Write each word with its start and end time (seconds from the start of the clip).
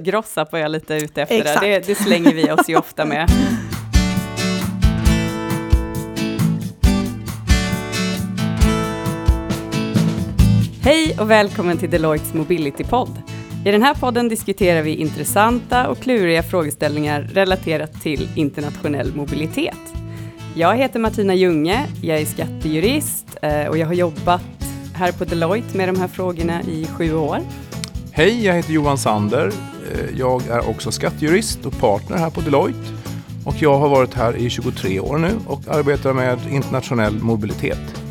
Grossa 0.00 0.46
var 0.52 0.58
jag 0.58 0.70
lite 0.70 0.94
ute 0.94 1.22
efter 1.22 1.44
det. 1.44 1.60
det. 1.60 1.86
Det 1.86 1.94
slänger 1.94 2.34
vi 2.34 2.50
oss 2.52 2.68
ju 2.68 2.76
ofta 2.78 3.04
med. 3.04 3.30
Hej 10.82 11.16
och 11.20 11.30
välkommen 11.30 11.78
till 11.78 11.90
Deloittes 11.90 12.34
Mobility-podd. 12.34 13.22
I 13.66 13.70
den 13.70 13.82
här 13.82 13.94
podden 13.94 14.28
diskuterar 14.28 14.82
vi 14.82 14.94
intressanta 14.94 15.88
och 15.88 15.98
kluriga 15.98 16.42
frågeställningar 16.42 17.22
relaterat 17.22 18.02
till 18.02 18.28
internationell 18.36 19.14
mobilitet. 19.14 19.94
Jag 20.54 20.76
heter 20.76 21.00
Martina 21.00 21.34
Junge, 21.34 21.86
jag 22.02 22.20
är 22.20 22.24
skattejurist 22.24 23.26
eh, 23.42 23.66
och 23.66 23.78
jag 23.78 23.86
har 23.86 23.94
jobbat 23.94 24.42
här 24.94 25.12
på 25.12 25.24
Deloitte 25.24 25.76
med 25.76 25.88
de 25.88 26.00
här 26.00 26.08
frågorna 26.08 26.62
i 26.62 26.86
sju 26.86 27.14
år. 27.14 27.38
Hej, 28.12 28.44
jag 28.44 28.54
heter 28.54 28.72
Johan 28.72 28.98
Sander. 28.98 29.71
Eh, 29.90 30.18
jag 30.18 30.46
är 30.46 30.68
också 30.68 30.90
skattejurist 30.90 31.66
och 31.66 31.80
partner 31.80 32.16
här 32.16 32.30
på 32.30 32.40
Deloitte. 32.40 32.88
Och 33.44 33.54
jag 33.58 33.78
har 33.78 33.88
varit 33.88 34.14
här 34.14 34.36
i 34.36 34.50
23 34.50 35.00
år 35.00 35.18
nu 35.18 35.30
och 35.46 35.68
arbetar 35.68 36.12
med 36.12 36.38
internationell 36.50 37.14
mobilitet. 37.14 38.02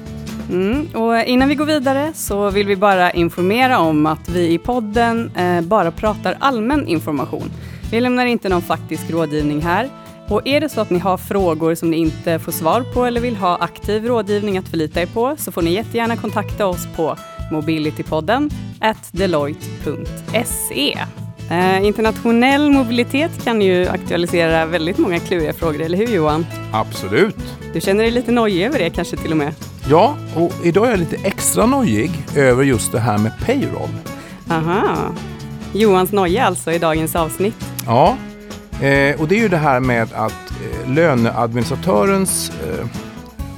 Mm, 0.50 0.88
och 0.94 1.24
innan 1.24 1.50
vi 1.50 1.56
går 1.56 1.66
vidare 1.66 2.12
så 2.16 2.50
vill 2.50 2.68
vi 2.68 2.76
bara 2.76 3.12
informera 3.12 3.80
om 3.80 4.06
att 4.06 4.30
vi 4.30 4.54
i 4.54 4.58
podden 4.58 5.32
eh, 5.36 5.62
bara 5.62 5.92
pratar 5.92 6.38
allmän 6.40 6.88
information. 6.88 7.52
Vi 7.92 8.02
lämnar 8.02 8.26
inte 8.26 8.50
någon 8.50 8.62
faktisk 8.62 9.12
rådgivning 9.12 9.62
här. 9.62 9.90
Och 10.30 10.48
är 10.48 10.62
det 10.62 10.70
så 10.70 10.82
att 10.82 10.90
ni 10.90 11.00
har 11.00 11.18
frågor 11.18 11.76
som 11.76 11.92
ni 11.92 11.98
inte 11.98 12.40
får 12.40 12.52
svar 12.52 12.86
på 12.94 13.06
eller 13.06 13.22
vill 13.22 13.36
ha 13.36 13.58
aktiv 13.58 14.06
rådgivning 14.06 14.58
att 14.58 14.68
förlita 14.68 15.02
er 15.02 15.06
på 15.06 15.36
så 15.38 15.52
får 15.52 15.62
ni 15.62 15.74
jättegärna 15.74 16.18
kontakta 16.18 16.66
oss 16.66 16.88
på 16.96 17.18
mobilitypodden 17.52 18.50
deloitte.se. 19.12 20.98
Eh, 21.52 21.86
internationell 21.86 22.72
mobilitet 22.72 23.44
kan 23.44 23.62
ju 23.62 23.88
aktualisera 23.88 24.66
väldigt 24.66 24.98
många 24.98 25.20
kluriga 25.20 25.54
frågor, 25.54 25.82
eller 25.82 25.98
hur 25.98 26.08
Johan? 26.08 26.46
Absolut. 26.72 27.36
Du 27.74 27.82
känner 27.82 28.04
dig 28.04 28.12
lite 28.12 28.32
nojig 28.32 28.66
över 28.66 28.80
det 28.80 28.90
kanske 28.90 29.18
till 29.18 29.32
och 29.32 29.38
med? 29.38 29.54
Ja, 29.90 30.16
och 30.36 30.54
idag 30.64 30.88
är 30.88 30.92
jag 30.92 31.00
lite 31.00 31.16
extra 31.24 31.66
nojig 31.66 32.12
över 32.36 32.64
just 32.64 32.92
det 32.92 33.00
här 33.00 33.18
med 33.18 33.32
payroll. 33.46 33.90
Aha. 34.50 34.98
Johans 35.74 36.12
noja 36.12 36.46
alltså 36.46 36.72
i 36.72 36.78
dagens 36.78 37.16
avsnitt. 37.16 37.56
Ja, 37.86 38.18
eh, 38.82 39.22
och 39.22 39.28
det 39.28 39.36
är 39.36 39.42
ju 39.42 39.50
det 39.50 39.58
här 39.58 39.80
med 39.80 40.14
att 40.14 40.52
eh, 40.52 40.94
löneadministratörens 40.94 42.52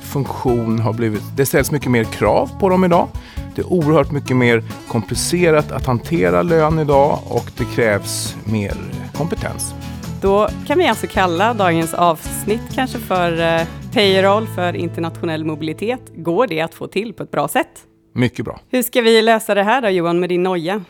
funktion 0.01 0.79
har 0.79 0.93
blivit, 0.93 1.21
det 1.35 1.45
ställs 1.45 1.71
mycket 1.71 1.91
mer 1.91 2.03
krav 2.03 2.49
på 2.59 2.69
dem 2.69 2.83
idag. 2.83 3.07
Det 3.55 3.61
är 3.61 3.73
oerhört 3.73 4.11
mycket 4.11 4.37
mer 4.37 4.63
komplicerat 4.87 5.71
att 5.71 5.85
hantera 5.85 6.41
lön 6.41 6.79
idag 6.79 7.19
och 7.29 7.51
det 7.57 7.65
krävs 7.75 8.35
mer 8.45 8.73
kompetens. 9.13 9.73
Då 10.21 10.49
kan 10.67 10.77
vi 10.77 10.87
alltså 10.87 11.07
kalla 11.07 11.53
dagens 11.53 11.93
avsnitt 11.93 12.61
kanske 12.75 12.99
för 12.99 13.59
eh, 13.59 13.67
payroll 13.93 14.47
för 14.47 14.75
internationell 14.75 15.45
mobilitet. 15.45 16.01
Går 16.15 16.47
det 16.47 16.61
att 16.61 16.73
få 16.73 16.87
till 16.87 17.13
på 17.13 17.23
ett 17.23 17.31
bra 17.31 17.47
sätt? 17.47 17.67
Mycket 18.15 18.45
bra. 18.45 18.59
Hur 18.69 18.83
ska 18.83 19.01
vi 19.01 19.21
lösa 19.21 19.55
det 19.55 19.63
här 19.63 19.81
då 19.81 19.89
Johan 19.89 20.19
med 20.19 20.29
din 20.29 20.43
noja? 20.43 20.83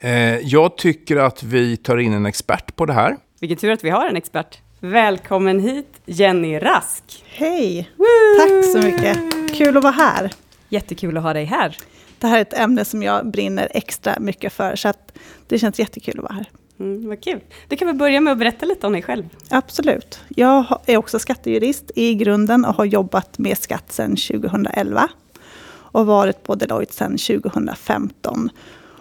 Eh, 0.00 0.38
jag 0.38 0.76
tycker 0.76 1.16
att 1.16 1.42
vi 1.42 1.76
tar 1.76 1.98
in 1.98 2.12
en 2.12 2.26
expert 2.26 2.76
på 2.76 2.86
det 2.86 2.92
här. 2.92 3.16
Vilken 3.40 3.58
tur 3.58 3.70
att 3.70 3.84
vi 3.84 3.90
har 3.90 4.06
en 4.06 4.16
expert. 4.16 4.58
Välkommen 4.80 5.60
hit 5.60 6.00
Jenny 6.06 6.58
Rask. 6.58 7.24
Hej! 7.26 7.90
Tack 8.38 8.64
så 8.72 8.78
mycket. 8.78 9.18
Kul 9.54 9.76
att 9.76 9.82
vara 9.82 9.92
här. 9.92 10.30
Jättekul 10.68 11.16
att 11.16 11.22
ha 11.22 11.32
dig 11.32 11.44
här. 11.44 11.76
Det 12.18 12.26
här 12.26 12.38
är 12.38 12.42
ett 12.42 12.58
ämne 12.58 12.84
som 12.84 13.02
jag 13.02 13.30
brinner 13.30 13.68
extra 13.70 14.16
mycket 14.20 14.52
för, 14.52 14.76
så 14.76 14.92
det 15.46 15.58
känns 15.58 15.78
jättekul 15.78 16.18
att 16.18 16.22
vara 16.22 16.32
här. 16.32 16.50
Mm, 16.80 17.08
vad 17.08 17.24
kul. 17.24 17.40
Du 17.68 17.76
kan 17.76 17.88
väl 17.88 17.96
börja 17.96 18.20
med 18.20 18.32
att 18.32 18.38
berätta 18.38 18.66
lite 18.66 18.86
om 18.86 18.92
dig 18.92 19.02
själv? 19.02 19.24
Absolut. 19.50 20.20
Jag 20.28 20.80
är 20.86 20.96
också 20.96 21.18
skattejurist 21.18 21.90
i 21.94 22.14
grunden 22.14 22.64
och 22.64 22.74
har 22.74 22.84
jobbat 22.84 23.38
med 23.38 23.58
skatt 23.58 23.92
sedan 23.92 24.10
2011. 24.10 25.08
Och 25.90 26.06
varit 26.06 26.42
på 26.42 26.54
Deloitte 26.54 26.94
sedan 26.94 27.18
2015. 27.18 28.50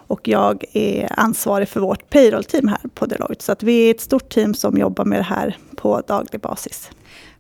Och 0.08 0.28
jag 0.28 0.64
är 0.74 1.20
ansvarig 1.20 1.70
för 1.70 1.80
vårt 1.80 2.10
payroll-team 2.10 2.68
här 2.68 2.90
på 2.94 3.06
Deloitte. 3.06 3.44
Så 3.44 3.52
att 3.52 3.64
vi 3.64 3.88
är 3.88 3.92
ett 3.92 4.02
stort 4.02 4.30
team 4.30 4.54
som 4.54 4.78
jobbar 4.78 5.06
med 5.06 5.20
det 5.20 5.24
här 5.24 5.58
på 5.76 6.02
daglig 6.08 6.42
basis. 6.42 6.92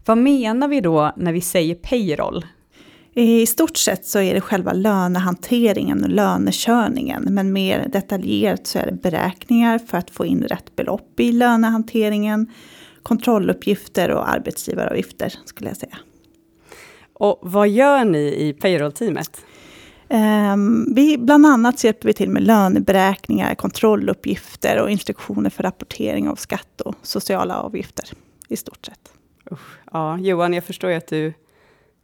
Vad 0.06 0.18
menar 0.18 0.68
vi 0.68 0.82
då 0.82 1.12
när 1.16 1.34
vi 1.34 1.42
säger 1.42 1.76
payroll? 1.76 2.46
I 3.20 3.46
stort 3.46 3.78
sett 3.78 4.06
så 4.06 4.20
är 4.20 4.34
det 4.34 4.42
själva 4.42 4.74
lönehanteringen 4.74 6.04
och 6.04 6.10
lönekörningen. 6.10 7.28
Men 7.30 7.54
mer 7.54 7.88
detaljerat 7.90 8.68
så 8.68 8.80
är 8.80 8.86
det 8.86 8.92
beräkningar 8.92 9.80
för 9.80 9.98
att 9.98 10.10
få 10.10 10.26
in 10.26 10.44
rätt 10.44 10.76
belopp 10.76 11.20
i 11.20 11.32
lönehanteringen. 11.32 12.52
Kontrolluppgifter 13.04 14.12
och 14.12 14.30
arbetsgivaravgifter 14.30 15.34
skulle 15.46 15.70
jag 15.70 15.78
säga. 15.78 15.98
Och 17.14 17.40
vad 17.42 17.70
gör 17.70 18.06
ni 18.06 18.48
i 18.48 18.54
payroll-teamet? 18.54 19.42
Um, 20.54 20.94
vi, 20.96 21.18
bland 21.18 21.46
annat 21.46 21.84
hjälper 21.84 22.08
vi 22.08 22.14
till 22.14 22.30
med 22.30 22.44
löneberäkningar, 22.44 23.56
kontrolluppgifter 23.56 24.82
och 24.82 24.92
instruktioner 24.92 25.50
för 25.50 25.64
rapportering 25.64 26.30
av 26.30 26.36
skatt 26.36 26.82
och 26.82 26.96
sociala 27.02 27.60
avgifter 27.60 28.10
i 28.50 28.58
stort 28.58 28.86
sett. 28.86 29.12
Usch, 29.52 29.80
ja, 29.92 30.18
Johan, 30.18 30.54
jag 30.54 30.64
förstår 30.64 30.90
ju 30.90 30.96
att 30.96 31.08
du 31.08 31.34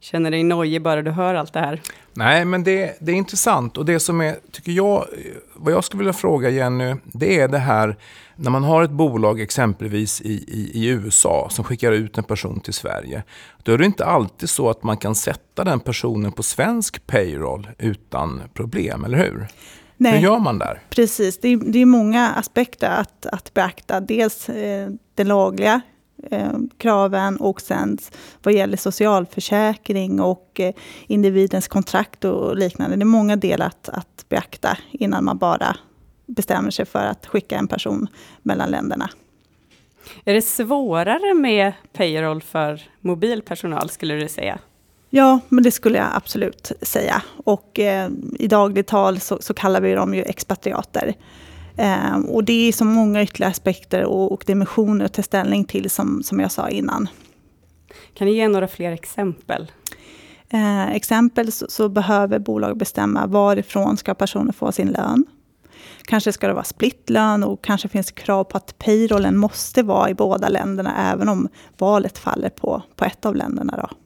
känner 0.04 0.30
dig 0.30 0.42
nojig 0.42 0.82
bara 0.82 1.02
du 1.02 1.10
hör 1.10 1.34
allt 1.34 1.52
det 1.52 1.60
här. 1.60 1.80
Nej, 2.14 2.44
men 2.44 2.64
det, 2.64 2.96
det 3.00 3.12
är 3.12 3.16
intressant 3.16 3.78
och 3.78 3.84
det 3.84 4.00
som 4.00 4.20
är, 4.20 4.36
tycker 4.52 4.72
jag, 4.72 5.06
vad 5.54 5.72
jag 5.72 5.84
skulle 5.84 5.98
vilja 5.98 6.12
fråga 6.12 6.50
Jenny, 6.50 6.94
det 7.04 7.40
är 7.40 7.48
det 7.48 7.58
här 7.58 7.96
när 8.36 8.50
man 8.50 8.64
har 8.64 8.82
ett 8.82 8.90
bolag 8.90 9.40
exempelvis 9.40 10.20
i, 10.20 10.32
i, 10.32 10.70
i, 10.74 10.86
USA 10.86 11.48
som 11.50 11.64
skickar 11.64 11.92
ut 11.92 12.18
en 12.18 12.24
person 12.24 12.60
till 12.60 12.74
Sverige. 12.74 13.22
Då 13.62 13.72
är 13.72 13.78
det 13.78 13.84
inte 13.84 14.04
alltid 14.04 14.50
så 14.50 14.70
att 14.70 14.82
man 14.82 14.96
kan 14.96 15.14
sätta 15.14 15.64
den 15.64 15.80
personen 15.80 16.32
på 16.32 16.42
svensk 16.42 17.06
payroll 17.06 17.68
utan 17.78 18.42
problem, 18.54 19.04
eller 19.04 19.18
hur? 19.18 19.46
Nej, 19.96 20.12
hur 20.12 20.18
gör 20.18 20.38
man 20.38 20.58
där? 20.58 20.82
Precis, 20.90 21.40
det 21.40 21.48
är, 21.48 21.56
det 21.56 21.78
är 21.78 21.86
många 21.86 22.30
aspekter 22.30 22.90
att, 22.90 23.26
att 23.26 23.54
beakta. 23.54 24.00
Dels 24.00 24.48
eh, 24.48 24.88
det 25.14 25.24
lagliga 25.24 25.80
kraven 26.78 27.36
och 27.36 27.60
sen 27.60 27.98
vad 28.42 28.54
gäller 28.54 28.76
socialförsäkring 28.76 30.20
och 30.20 30.60
eh, 30.60 30.74
individens 31.06 31.68
kontrakt 31.68 32.24
och 32.24 32.56
liknande. 32.56 32.96
Det 32.96 33.02
är 33.02 33.04
många 33.04 33.36
delar 33.36 33.66
att, 33.66 33.88
att 33.88 34.24
beakta 34.28 34.78
innan 34.90 35.24
man 35.24 35.38
bara 35.38 35.76
bestämmer 36.26 36.70
sig 36.70 36.84
för 36.84 37.04
att 37.04 37.26
skicka 37.26 37.56
en 37.56 37.68
person 37.68 38.08
mellan 38.42 38.70
länderna. 38.70 39.10
Är 40.24 40.34
det 40.34 40.42
svårare 40.42 41.34
med 41.34 41.72
payroll 41.92 42.42
för 42.42 42.82
mobil 43.00 43.42
personal, 43.42 43.90
skulle 43.90 44.14
du 44.14 44.28
säga? 44.28 44.58
Ja, 45.10 45.40
men 45.48 45.64
det 45.64 45.70
skulle 45.70 45.98
jag 45.98 46.08
absolut 46.14 46.72
säga. 46.82 47.22
Och 47.44 47.78
eh, 47.78 48.10
i 48.38 48.46
dagligt 48.46 48.86
tal 48.86 49.20
så, 49.20 49.38
så, 49.40 49.54
kallar 49.54 49.80
vi 49.80 49.94
dem 49.94 50.14
ju 50.14 50.22
expatriater. 50.22 51.14
Eh, 51.76 52.16
och 52.16 52.44
det 52.44 52.68
är 52.68 52.72
så 52.72 52.84
många 52.84 53.22
ytterligare 53.22 53.50
aspekter 53.50 54.04
och, 54.04 54.32
och 54.32 54.44
dimensioner 54.46 55.04
att 55.04 55.14
ta 55.14 55.22
ställning 55.22 55.64
till, 55.64 55.90
som, 55.90 56.22
som 56.22 56.40
jag 56.40 56.52
sa 56.52 56.68
innan. 56.68 57.08
Kan 58.14 58.26
du 58.26 58.32
ge 58.32 58.48
några 58.48 58.68
fler 58.68 58.92
exempel? 58.92 59.72
Eh, 60.48 60.90
exempel 60.90 61.52
så, 61.52 61.66
så, 61.68 61.88
behöver 61.88 62.38
bolag 62.38 62.76
bestämma 62.76 63.26
varifrån 63.26 63.96
ska 63.96 64.14
personen 64.14 64.52
få 64.52 64.72
sin 64.72 64.88
lön. 64.88 65.24
Kanske 66.04 66.32
ska 66.32 66.46
det 66.46 66.54
vara 66.54 66.64
splittlön 66.64 67.44
och 67.44 67.64
kanske 67.64 67.88
finns 67.88 68.10
krav 68.10 68.44
på 68.44 68.56
att 68.56 68.78
payrollen 68.78 69.36
måste 69.36 69.82
vara 69.82 70.10
i 70.10 70.14
båda 70.14 70.48
länderna, 70.48 71.12
även 71.12 71.28
om 71.28 71.48
valet 71.78 72.18
faller 72.18 72.48
på, 72.48 72.82
på 72.96 73.04
ett 73.04 73.26
av 73.26 73.36
länderna. 73.36 73.76
Då. 73.76 73.96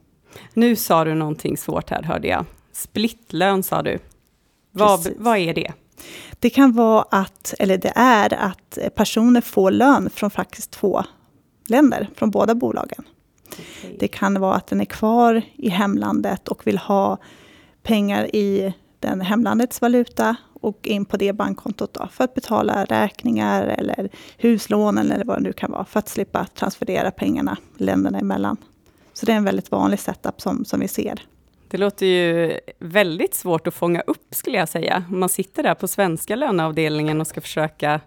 Nu 0.55 0.77
sa 0.77 1.05
du 1.05 1.15
någonting 1.15 1.57
svårt 1.57 1.91
här, 1.91 2.03
hörde 2.03 2.28
jag. 2.28 2.45
Splittlön 2.73 3.62
sa 3.62 3.83
du. 3.83 3.99
Vad, 4.71 5.09
vad 5.17 5.39
är 5.39 5.55
det? 5.55 5.73
Det 6.38 6.50
kan 6.50 6.72
vara 6.72 7.03
att, 7.10 7.54
eller 7.59 7.78
det 7.78 7.92
är 7.94 8.34
att 8.34 8.78
personer 8.95 9.41
får 9.41 9.71
lön 9.71 10.10
från 10.10 10.30
faktiskt 10.30 10.71
två 10.71 11.03
länder, 11.68 12.09
från 12.15 12.30
båda 12.30 12.54
bolagen. 12.54 13.04
Okay. 13.48 13.97
Det 13.98 14.09
kan 14.09 14.41
vara 14.41 14.54
att 14.54 14.66
den 14.66 14.80
är 14.80 14.84
kvar 14.84 15.42
i 15.56 15.68
hemlandet 15.68 16.48
och 16.48 16.66
vill 16.66 16.78
ha 16.78 17.18
pengar 17.83 18.36
i 18.36 18.74
den 19.00 19.21
hemlandets 19.21 19.80
valuta 19.80 20.36
och 20.60 20.86
in 20.86 21.04
på 21.04 21.16
det 21.16 21.33
bankkontot 21.33 21.95
då, 21.95 22.09
för 22.12 22.24
att 22.24 22.34
betala 22.34 22.84
räkningar 22.84 23.62
eller 23.62 24.09
huslånen 24.36 25.12
eller 25.12 25.24
vad 25.24 25.36
det 25.36 25.42
nu 25.42 25.53
kan 25.53 25.71
vara, 25.71 25.84
för 25.84 25.98
att 25.98 26.09
slippa 26.09 26.47
transferera 26.54 27.10
pengarna 27.10 27.56
länderna 27.77 28.18
emellan. 28.18 28.56
Så 29.12 29.27
det 29.27 29.33
är 29.33 29.36
en 29.36 29.44
väldigt 29.44 29.71
vanlig 29.71 30.01
setup 30.01 30.41
som, 30.41 30.65
som 30.65 30.80
vi 30.80 30.89
ser. 30.89 31.22
Det 31.70 31.78
låter 31.78 32.06
ju 32.06 32.59
väldigt 32.78 33.34
svårt 33.34 33.66
att 33.66 33.74
fånga 33.74 34.00
upp, 34.00 34.26
skulle 34.30 34.59
jag 34.59 34.68
säga. 34.68 35.04
Man 35.10 35.28
sitter 35.28 35.62
där 35.62 35.74
på 35.74 35.88
svenska 35.88 36.36
löneavdelningen 36.36 37.20
och 37.20 37.26
ska 37.26 37.41
försöka 37.41 38.00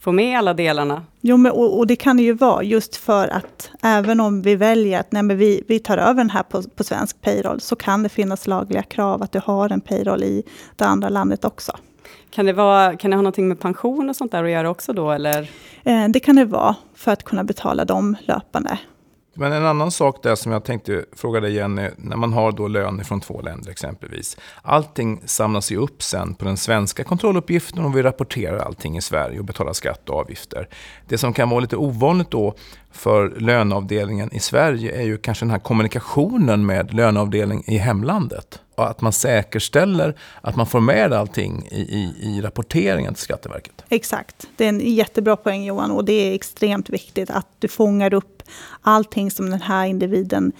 få 0.00 0.12
med 0.12 0.38
alla 0.38 0.54
delarna. 0.54 1.02
Jo, 1.20 1.36
men, 1.36 1.52
och, 1.52 1.78
och, 1.78 1.86
det 1.86 1.96
kan 1.96 2.16
det 2.16 2.22
ju 2.22 2.32
vara, 2.32 2.62
just 2.62 2.96
för 2.96 3.28
att 3.28 3.70
även 3.82 4.20
om 4.20 4.42
vi 4.42 4.56
väljer 4.56 5.00
att 5.00 5.12
nej, 5.12 5.22
men 5.22 5.38
vi, 5.38 5.64
vi 5.68 5.78
tar 5.78 5.98
över 5.98 6.14
den 6.14 6.30
här 6.30 6.42
på, 6.42 6.62
på 6.62 6.84
svensk 6.84 7.20
payroll, 7.20 7.60
så 7.60 7.76
kan 7.76 8.02
det 8.02 8.08
finnas 8.08 8.46
lagliga 8.46 8.82
krav 8.82 9.22
att 9.22 9.32
du 9.32 9.40
har 9.44 9.70
en 9.70 9.80
payroll 9.80 10.22
i 10.22 10.42
det 10.76 10.84
andra 10.84 11.08
landet 11.08 11.44
också. 11.44 11.72
Kan 12.30 12.46
det, 12.46 12.52
vara, 12.52 12.96
kan 12.96 13.10
det 13.10 13.16
ha 13.16 13.22
någonting 13.22 13.48
med 13.48 13.60
pension 13.60 14.10
och 14.10 14.16
sånt 14.16 14.32
där 14.32 14.44
att 14.44 14.50
göra 14.50 14.70
också 14.70 14.92
då, 14.92 15.10
eller? 15.10 15.50
Eh, 15.82 16.08
det 16.08 16.20
kan 16.20 16.36
det 16.36 16.44
vara 16.44 16.76
för 16.94 17.12
att 17.12 17.22
kunna 17.22 17.44
betala 17.44 17.84
dem 17.84 18.16
löpande. 18.20 18.78
Men 19.34 19.52
en 19.52 19.66
annan 19.66 19.90
sak 19.90 20.22
där 20.22 20.34
som 20.34 20.52
jag 20.52 20.64
tänkte 20.64 21.04
fråga 21.12 21.40
dig 21.40 21.54
Jenny, 21.54 21.88
när 21.96 22.16
man 22.16 22.32
har 22.32 22.52
då 22.52 22.68
lön 22.68 23.04
från 23.04 23.20
två 23.20 23.40
länder 23.40 23.70
exempelvis. 23.70 24.36
Allting 24.62 25.22
samlas 25.24 25.72
ju 25.72 25.76
upp 25.76 26.02
sen 26.02 26.34
på 26.34 26.44
den 26.44 26.56
svenska 26.56 27.04
kontrolluppgiften 27.04 27.84
och 27.84 27.96
vi 27.96 28.02
rapporterar 28.02 28.58
allting 28.58 28.96
i 28.96 29.00
Sverige 29.00 29.38
och 29.38 29.44
betalar 29.44 29.72
skatt 29.72 30.08
och 30.08 30.18
avgifter. 30.18 30.68
Det 31.08 31.18
som 31.18 31.32
kan 31.32 31.50
vara 31.50 31.60
lite 31.60 31.76
ovanligt 31.76 32.30
då 32.30 32.54
för 32.92 33.30
löneavdelningen 33.30 34.32
i 34.32 34.40
Sverige 34.40 35.00
är 35.00 35.04
ju 35.04 35.16
kanske 35.16 35.44
den 35.44 35.50
här 35.50 35.58
kommunikationen 35.58 36.66
med 36.66 36.94
löneavdelning 36.94 37.64
i 37.66 37.76
hemlandet. 37.76 38.60
Och 38.76 38.90
att 38.90 39.00
man 39.00 39.12
säkerställer 39.12 40.18
att 40.40 40.56
man 40.56 40.66
får 40.66 40.80
med 40.80 41.12
allting 41.12 41.68
i, 41.70 41.80
i, 41.80 42.14
i 42.20 42.40
rapporteringen 42.40 43.14
till 43.14 43.22
Skatteverket. 43.22 43.84
Exakt. 43.88 44.46
Det 44.56 44.64
är 44.64 44.68
en 44.68 44.80
jättebra 44.80 45.36
poäng 45.36 45.64
Johan 45.64 45.90
och 45.90 46.04
det 46.04 46.12
är 46.12 46.34
extremt 46.34 46.90
viktigt 46.90 47.30
att 47.30 47.46
du 47.58 47.68
fångar 47.68 48.14
upp 48.14 48.33
allting 48.80 49.30
som 49.30 49.50
den 49.50 49.62
här 49.62 49.86
individen 49.86 50.52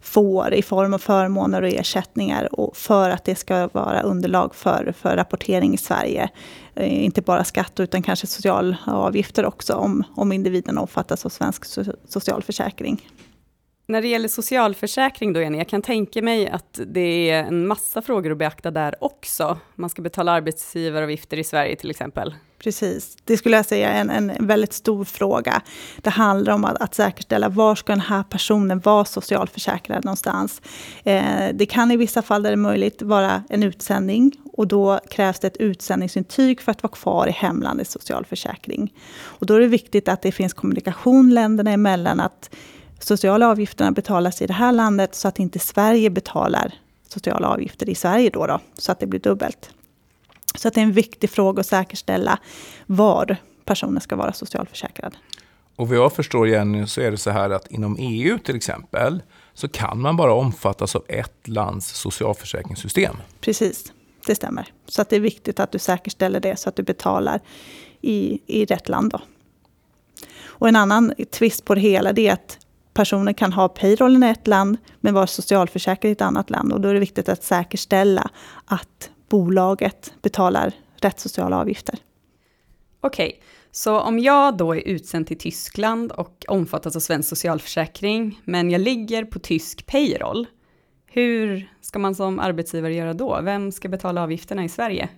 får 0.00 0.54
i 0.54 0.62
form 0.62 0.94
av 0.94 0.98
förmåner 0.98 1.62
och 1.62 1.68
ersättningar 1.68 2.60
och 2.60 2.76
för 2.76 3.10
att 3.10 3.24
det 3.24 3.34
ska 3.34 3.68
vara 3.72 4.00
underlag 4.00 4.54
för, 4.54 4.94
för 4.98 5.16
rapportering 5.16 5.74
i 5.74 5.78
Sverige. 5.78 6.28
Eh, 6.74 7.04
inte 7.04 7.22
bara 7.22 7.44
skatt 7.44 7.80
utan 7.80 8.02
kanske 8.02 8.26
sociala 8.26 8.78
avgifter 8.86 9.46
också 9.46 9.74
om, 9.74 10.04
om 10.14 10.32
individen 10.32 10.78
omfattas 10.78 11.26
av 11.26 11.30
svensk 11.30 11.64
socialförsäkring. 12.08 13.08
När 13.90 14.02
det 14.02 14.08
gäller 14.08 14.28
socialförsäkring 14.28 15.32
då 15.32 15.40
Jenny, 15.40 15.58
jag 15.58 15.68
kan 15.68 15.82
tänka 15.82 16.22
mig 16.22 16.48
att 16.48 16.80
det 16.86 17.30
är 17.30 17.44
en 17.44 17.66
massa 17.66 18.02
frågor 18.02 18.32
att 18.32 18.38
beakta 18.38 18.70
där 18.70 18.94
också. 19.00 19.58
Man 19.74 19.90
ska 19.90 20.02
betala 20.02 20.32
arbetsgivaravgifter 20.32 21.36
i 21.36 21.44
Sverige 21.44 21.76
till 21.76 21.90
exempel. 21.90 22.34
Precis, 22.58 23.16
det 23.24 23.36
skulle 23.36 23.56
jag 23.56 23.66
säga 23.66 23.90
är 23.90 24.00
en, 24.00 24.10
en 24.10 24.46
väldigt 24.46 24.72
stor 24.72 25.04
fråga. 25.04 25.62
Det 25.96 26.10
handlar 26.10 26.52
om 26.52 26.64
att, 26.64 26.82
att 26.82 26.94
säkerställa 26.94 27.48
var 27.48 27.74
ska 27.74 27.92
den 27.92 28.00
här 28.00 28.22
personen 28.22 28.80
vara 28.80 29.04
socialförsäkrad 29.04 30.04
någonstans. 30.04 30.62
Eh, 31.04 31.48
det 31.54 31.66
kan 31.66 31.90
i 31.90 31.96
vissa 31.96 32.22
fall 32.22 32.42
där 32.42 32.50
det 32.50 32.54
är 32.54 32.56
möjligt 32.56 33.02
vara 33.02 33.42
en 33.48 33.62
utsändning 33.62 34.32
och 34.52 34.68
då 34.68 35.00
krävs 35.10 35.40
det 35.40 35.46
ett 35.46 35.56
utsändningsintyg 35.56 36.60
för 36.60 36.72
att 36.72 36.82
vara 36.82 36.92
kvar 36.92 37.26
i 37.26 37.30
hemlandets 37.32 37.92
socialförsäkring. 37.92 38.94
Och 39.22 39.46
då 39.46 39.54
är 39.54 39.60
det 39.60 39.66
viktigt 39.66 40.08
att 40.08 40.22
det 40.22 40.32
finns 40.32 40.54
kommunikation 40.54 41.34
länderna 41.34 41.70
emellan, 41.70 42.20
att 42.20 42.50
sociala 43.00 43.48
avgifterna 43.48 43.92
betalas 43.92 44.42
i 44.42 44.46
det 44.46 44.52
här 44.52 44.72
landet 44.72 45.14
så 45.14 45.28
att 45.28 45.38
inte 45.38 45.58
Sverige 45.58 46.10
betalar 46.10 46.74
sociala 47.08 47.48
avgifter 47.48 47.88
i 47.88 47.94
Sverige 47.94 48.30
då, 48.30 48.46
då 48.46 48.60
så 48.74 48.92
att 48.92 49.00
det 49.00 49.06
blir 49.06 49.20
dubbelt. 49.20 49.70
Så 50.54 50.68
att 50.68 50.74
det 50.74 50.80
är 50.80 50.84
en 50.84 50.92
viktig 50.92 51.30
fråga 51.30 51.60
att 51.60 51.66
säkerställa 51.66 52.38
var 52.86 53.36
personen 53.64 54.00
ska 54.00 54.16
vara 54.16 54.32
socialförsäkrad. 54.32 55.16
Och 55.76 55.88
vad 55.88 55.98
jag 55.98 56.12
förstår 56.12 56.48
Jenny 56.48 56.86
så 56.86 57.00
är 57.00 57.10
det 57.10 57.16
så 57.16 57.30
här 57.30 57.50
att 57.50 57.70
inom 57.70 57.96
EU 57.98 58.38
till 58.38 58.56
exempel 58.56 59.22
så 59.54 59.68
kan 59.68 60.00
man 60.00 60.16
bara 60.16 60.34
omfattas 60.34 60.96
av 60.96 61.04
ett 61.08 61.48
lands 61.48 61.86
socialförsäkringssystem. 61.86 63.16
Precis, 63.40 63.92
det 64.26 64.34
stämmer. 64.34 64.72
Så 64.86 65.02
att 65.02 65.10
det 65.10 65.16
är 65.16 65.20
viktigt 65.20 65.60
att 65.60 65.72
du 65.72 65.78
säkerställer 65.78 66.40
det 66.40 66.58
så 66.58 66.68
att 66.68 66.76
du 66.76 66.82
betalar 66.82 67.40
i, 68.00 68.40
i 68.46 68.64
rätt 68.64 68.88
land. 68.88 69.10
Då. 69.10 69.20
Och 70.44 70.68
en 70.68 70.76
annan 70.76 71.14
twist 71.30 71.64
på 71.64 71.74
det 71.74 71.80
hela 71.80 72.12
det 72.12 72.28
är 72.28 72.32
att 72.32 72.58
personen 72.94 73.34
kan 73.34 73.52
ha 73.52 73.68
payrollen 73.68 74.22
i 74.22 74.28
ett 74.28 74.46
land 74.46 74.76
men 75.00 75.14
vara 75.14 75.26
socialförsäkrad 75.26 76.10
i 76.10 76.12
ett 76.12 76.20
annat 76.20 76.50
land. 76.50 76.72
Och 76.72 76.80
då 76.80 76.88
är 76.88 76.94
det 76.94 77.00
viktigt 77.00 77.28
att 77.28 77.44
säkerställa 77.44 78.30
att 78.64 79.10
bolaget 79.28 80.12
betalar 80.22 80.72
rätt 80.96 81.20
sociala 81.20 81.58
avgifter. 81.58 81.98
Okej, 83.00 83.28
okay. 83.28 83.40
så 83.70 84.00
om 84.00 84.18
jag 84.18 84.56
då 84.56 84.74
är 84.74 84.80
utsänd 84.80 85.26
till 85.26 85.38
Tyskland 85.38 86.12
och 86.12 86.44
omfattas 86.48 86.96
av 86.96 87.00
svensk 87.00 87.28
socialförsäkring, 87.28 88.40
men 88.44 88.70
jag 88.70 88.80
ligger 88.80 89.24
på 89.24 89.38
tysk 89.38 89.86
payroll, 89.86 90.46
hur 91.06 91.70
ska 91.80 91.98
man 91.98 92.14
som 92.14 92.38
arbetsgivare 92.38 92.94
göra 92.94 93.14
då? 93.14 93.40
Vem 93.42 93.72
ska 93.72 93.88
betala 93.88 94.22
avgifterna 94.22 94.64
i 94.64 94.68
Sverige? 94.68 95.08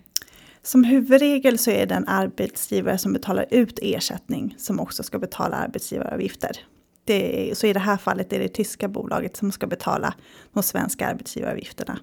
Som 0.61 0.83
huvudregel 0.83 1.57
så 1.57 1.71
är 1.71 1.85
det 1.85 1.95
en 1.95 2.07
arbetsgivare 2.07 2.97
som 2.97 3.13
betalar 3.13 3.45
ut 3.49 3.79
ersättning 3.81 4.55
som 4.57 4.79
också 4.79 5.03
ska 5.03 5.19
betala 5.19 5.55
arbetsgivaravgifter. 5.55 6.59
Det, 7.05 7.57
så 7.57 7.67
i 7.67 7.73
det 7.73 7.79
här 7.79 7.97
fallet 7.97 8.33
är 8.33 8.39
det 8.39 8.47
tyska 8.47 8.87
bolaget 8.87 9.37
som 9.37 9.51
ska 9.51 9.67
betala 9.67 10.13
de 10.53 10.63
svenska 10.63 11.07
arbetsgivaravgifterna. 11.07 11.99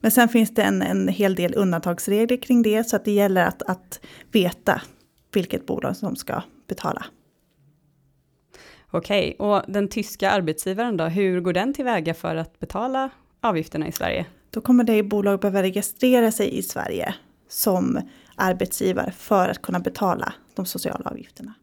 Men 0.00 0.10
sen 0.10 0.28
finns 0.28 0.54
det 0.54 0.62
en, 0.62 0.82
en 0.82 1.08
hel 1.08 1.34
del 1.34 1.54
undantagsregler 1.54 2.42
kring 2.42 2.62
det 2.62 2.84
så 2.84 2.96
att 2.96 3.04
det 3.04 3.12
gäller 3.12 3.46
att, 3.46 3.62
att 3.62 4.00
veta 4.32 4.82
vilket 5.32 5.66
bolag 5.66 5.96
som 5.96 6.16
ska 6.16 6.42
betala. 6.68 7.04
Okej, 8.90 9.36
och 9.38 9.62
den 9.68 9.88
tyska 9.88 10.30
arbetsgivaren 10.30 10.96
då, 10.96 11.04
hur 11.04 11.40
går 11.40 11.52
den 11.52 11.74
tillväga 11.74 12.14
för 12.14 12.36
att 12.36 12.58
betala 12.58 13.10
avgifterna 13.40 13.88
i 13.88 13.92
Sverige? 13.92 14.26
Då 14.50 14.60
kommer 14.60 14.84
det 14.84 15.02
bolag 15.02 15.40
behöva 15.40 15.62
registrera 15.62 16.32
sig 16.32 16.58
i 16.58 16.62
Sverige 16.62 17.14
som 17.48 18.00
arbetsgivare 18.36 19.12
för 19.12 19.48
att 19.48 19.62
kunna 19.62 19.80
betala 19.80 20.32
de 20.54 20.66
sociala 20.66 21.10
avgifterna. 21.10 21.54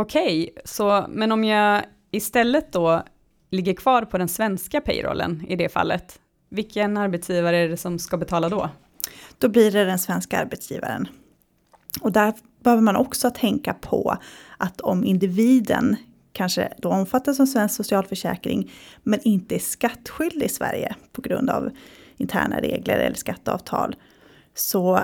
Okej, 0.00 0.50
så 0.64 1.06
men 1.08 1.32
om 1.32 1.44
jag 1.44 1.84
istället 2.10 2.72
då 2.72 3.02
ligger 3.50 3.74
kvar 3.74 4.02
på 4.02 4.18
den 4.18 4.28
svenska 4.28 4.80
payrollen 4.80 5.44
i 5.48 5.56
det 5.56 5.68
fallet, 5.68 6.20
vilken 6.48 6.96
arbetsgivare 6.96 7.56
är 7.56 7.68
det 7.68 7.76
som 7.76 7.98
ska 7.98 8.16
betala 8.16 8.48
då? 8.48 8.68
Då 9.38 9.48
blir 9.48 9.70
det 9.70 9.84
den 9.84 9.98
svenska 9.98 10.40
arbetsgivaren. 10.40 11.08
Och 12.00 12.12
där 12.12 12.34
behöver 12.62 12.82
man 12.82 12.96
också 12.96 13.30
tänka 13.30 13.74
på 13.74 14.16
att 14.56 14.80
om 14.80 15.04
individen 15.04 15.96
kanske 16.32 16.72
då 16.78 16.88
omfattas 16.88 17.40
av 17.40 17.46
svensk 17.46 17.74
socialförsäkring 17.74 18.72
men 19.02 19.20
inte 19.22 19.54
är 19.54 19.58
skattskyldig 19.58 20.46
i 20.46 20.48
Sverige 20.48 20.94
på 21.12 21.22
grund 21.22 21.50
av 21.50 21.70
interna 22.16 22.60
regler 22.60 22.98
eller 22.98 23.16
skatteavtal 23.16 23.96
så 24.54 25.00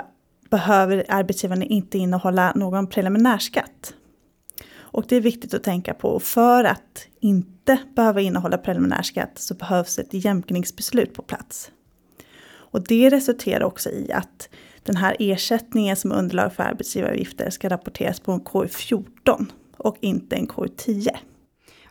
behöver 0.50 1.04
arbetsgivaren 1.08 1.62
inte 1.62 1.98
innehålla 1.98 2.52
någon 2.54 2.86
preliminärskatt. 2.86 3.94
Och 4.96 5.04
det 5.08 5.16
är 5.16 5.20
viktigt 5.20 5.54
att 5.54 5.62
tänka 5.62 5.94
på. 5.94 6.20
För 6.20 6.64
att 6.64 7.06
inte 7.20 7.78
behöva 7.96 8.20
innehålla 8.20 8.58
preliminärskatt 8.58 9.38
så 9.38 9.54
behövs 9.54 9.98
ett 9.98 10.24
jämkningsbeslut 10.24 11.14
på 11.14 11.22
plats. 11.22 11.70
Och 12.48 12.84
det 12.84 13.10
resulterar 13.10 13.64
också 13.64 13.90
i 13.90 14.12
att 14.12 14.48
den 14.82 14.96
här 14.96 15.16
ersättningen 15.18 15.96
som 15.96 16.12
underlag 16.12 16.52
för 16.52 16.62
arbetsgivaravgifter 16.62 17.50
ska 17.50 17.68
rapporteras 17.68 18.20
på 18.20 18.32
en 18.32 18.40
KU14 18.40 19.46
och 19.76 19.96
inte 20.00 20.36
en 20.36 20.48
KU10. 20.48 21.08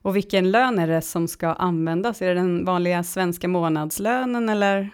Och 0.01 0.15
vilken 0.15 0.51
lön 0.51 0.79
är 0.79 0.87
det 0.87 1.01
som 1.01 1.27
ska 1.27 1.47
användas? 1.47 2.21
Är 2.21 2.27
det 2.27 2.33
den 2.33 2.65
vanliga 2.65 3.03
svenska 3.03 3.47
månadslönen 3.47 4.49
eller? 4.49 4.89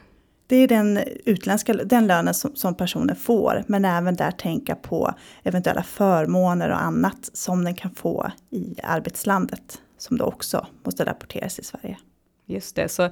Det 0.52 0.58
är 0.58 0.68
den 0.68 1.00
utländska 1.26 1.74
den 1.74 2.08
lönen 2.08 2.34
som, 2.34 2.56
som 2.56 2.76
personen 2.76 3.16
får, 3.16 3.64
men 3.68 3.86
även 3.86 4.16
där 4.16 4.32
tänka 4.32 4.76
på 4.76 5.14
eventuella 5.44 5.84
förmåner 5.84 6.70
och 6.70 6.82
annat 6.82 7.30
som 7.34 7.64
den 7.64 7.76
kan 7.76 7.92
få 7.92 8.32
i 8.50 8.76
arbetslandet, 8.84 9.82
som 9.98 10.18
då 10.18 10.26
också 10.26 10.68
måste 10.84 11.06
rapporteras 11.06 11.60
i 11.60 11.64
Sverige. 11.64 11.98
Just 12.46 12.76
det, 12.76 12.90
så 12.90 13.10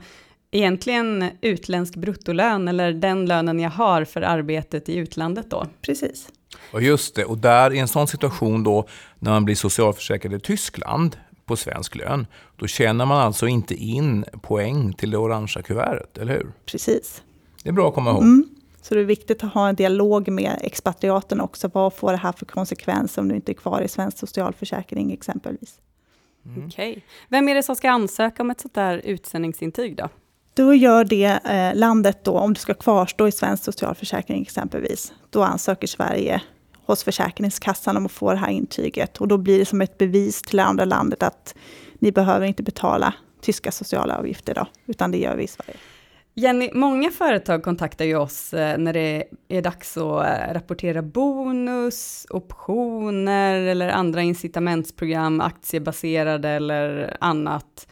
egentligen 0.52 1.30
utländsk 1.42 1.96
bruttolön 1.96 2.68
eller 2.68 2.94
den 2.94 3.26
lönen 3.26 3.60
jag 3.60 3.70
har 3.70 4.06
för 4.06 4.22
arbetet 4.22 4.90
i 4.90 4.96
utlandet 4.96 5.50
då? 5.50 5.68
Precis. 5.82 6.30
Och 6.74 6.82
just 6.82 7.16
det, 7.16 7.26
och 7.26 7.38
där 7.38 7.74
i 7.74 7.80
en 7.80 7.88
sån 7.88 8.08
situation 8.08 8.64
då 8.64 8.88
när 9.20 9.32
man 9.32 9.46
blir 9.46 9.56
socialförsäkrad 9.56 10.34
i 10.34 10.40
Tyskland 10.40 11.18
på 11.46 11.56
svensk 11.56 11.96
lön, 11.96 12.28
då 12.56 12.68
tjänar 12.68 13.06
man 13.06 13.18
alltså 13.18 13.48
inte 13.48 13.76
in 13.76 14.26
poäng 14.42 14.94
till 14.94 15.12
det 15.12 15.18
orangea 15.18 15.64
kuvertet, 15.64 16.18
eller 16.18 16.34
hur? 16.34 16.52
Precis. 16.66 17.22
Det 17.64 17.70
är 17.70 17.74
bra 17.74 17.88
att 17.88 17.94
komma 17.94 18.10
ihåg. 18.10 18.22
Mm. 18.22 18.50
Så 18.82 18.96
det 18.96 19.02
är 19.02 19.06
viktigt 19.06 19.44
att 19.44 19.54
ha 19.54 19.70
en 19.70 19.76
dialog 19.76 20.30
med 20.30 20.60
expatriaten 20.62 21.42
också. 21.42 21.70
Vad 21.74 21.94
får 21.94 22.12
det 22.12 22.18
här 22.18 22.32
för 22.32 22.46
konsekvenser 22.46 23.22
om 23.22 23.28
du 23.28 23.36
inte 23.36 23.52
är 23.52 23.54
kvar 23.54 23.82
i 23.82 23.88
svensk 23.88 24.18
socialförsäkring 24.18 25.12
exempelvis? 25.12 25.80
Mm. 26.46 26.68
Okej. 26.68 26.92
Okay. 26.92 27.02
Vem 27.28 27.50
är 27.50 27.56
det 27.56 27.64
som 27.64 27.76
ska 27.76 27.90
ansöka 27.90 28.44
om 28.44 28.52
ett 28.52 28.62
sånt 28.62 28.74
där 28.74 28.98
utsändningsintyg 28.98 29.96
då? 29.96 30.10
Då 30.54 30.74
gör 30.74 31.04
det 31.04 31.40
eh, 31.46 31.76
landet 31.76 32.24
då, 32.24 32.38
om 32.38 32.54
du 32.54 32.60
ska 32.60 32.74
kvarstå 32.74 33.28
i 33.28 33.32
svensk 33.32 33.64
socialförsäkring 33.64 34.42
exempelvis. 34.42 35.14
Då 35.30 35.44
ansöker 35.44 35.88
Sverige 35.88 36.42
hos 36.86 37.04
Försäkringskassan 37.04 37.98
om 37.98 38.06
att 38.06 38.12
få 38.12 38.32
det 38.32 38.38
här 38.38 38.50
intyget. 38.50 39.18
Och 39.18 39.28
då 39.28 39.38
blir 39.38 39.60
det 39.60 39.66
som 39.66 39.82
ett 39.82 39.98
bevis 39.98 40.42
till 40.42 40.58
det 40.58 40.64
andra 40.64 40.86
landet 40.86 41.24
att 41.24 41.56
ni 42.00 42.12
behöver 42.12 42.46
inte 42.46 42.64
betala 42.64 43.14
tyska 43.42 43.72
sociala 43.72 44.18
avgifter 44.18 44.54
då, 44.54 44.68
utan 44.86 45.12
det 45.12 45.18
gör 45.18 45.36
vi 45.36 45.44
i 45.44 45.48
Sverige. 45.48 45.78
Jenny, 46.36 46.70
många 46.74 47.12
företag 47.12 47.64
kontaktar 47.64 48.06
ju 48.06 48.16
oss 48.16 48.54
eh, 48.54 48.78
när 48.78 48.94
det 48.94 49.24
är 49.48 49.62
dags 49.62 49.98
att 49.98 50.26
eh, 50.26 50.54
rapportera 50.54 51.02
bonus, 51.02 52.28
optioner 52.30 53.62
eller 53.62 53.90
andra 53.90 54.22
incitamentsprogram, 54.22 55.42
aktiebaserade 55.42 56.50
eller 56.50 57.18
annat. 57.20 57.88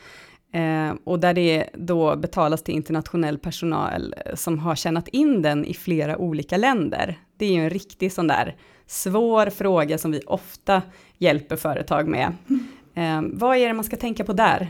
Eh, 0.53 0.93
och 1.03 1.19
där 1.19 1.33
det 1.33 1.69
då 1.73 2.15
betalas 2.15 2.63
till 2.63 2.75
internationell 2.75 3.37
personal 3.37 4.15
som 4.33 4.59
har 4.59 4.75
tjänat 4.75 5.07
in 5.07 5.41
den 5.41 5.65
i 5.65 5.73
flera 5.73 6.17
olika 6.17 6.57
länder. 6.57 7.19
Det 7.37 7.45
är 7.45 7.53
ju 7.53 7.63
en 7.63 7.69
riktig 7.69 8.11
sån 8.11 8.27
där 8.27 8.55
svår 8.87 9.49
fråga 9.49 9.97
som 9.97 10.11
vi 10.11 10.21
ofta 10.27 10.81
hjälper 11.17 11.55
företag 11.55 12.07
med. 12.07 12.33
Eh, 12.95 13.21
vad 13.33 13.57
är 13.57 13.67
det 13.67 13.73
man 13.73 13.85
ska 13.85 13.95
tänka 13.95 14.23
på 14.23 14.33
där? 14.33 14.67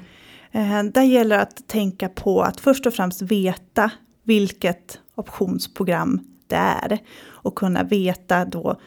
Eh, 0.51 0.84
där 0.84 1.04
gäller 1.04 1.36
det 1.36 1.42
att 1.42 1.68
tänka 1.68 2.10
på 2.10 2.42
att 2.42 2.60
först 2.60 2.86
och 2.86 2.94
främst 2.94 3.22
veta 3.22 3.92
vilket 4.24 5.00
optionsprogram 5.16 6.20
det 6.48 6.56
är 6.56 7.00
och 7.25 7.56
kunna 7.56 7.84
veta 7.84 8.46
då 8.46 8.80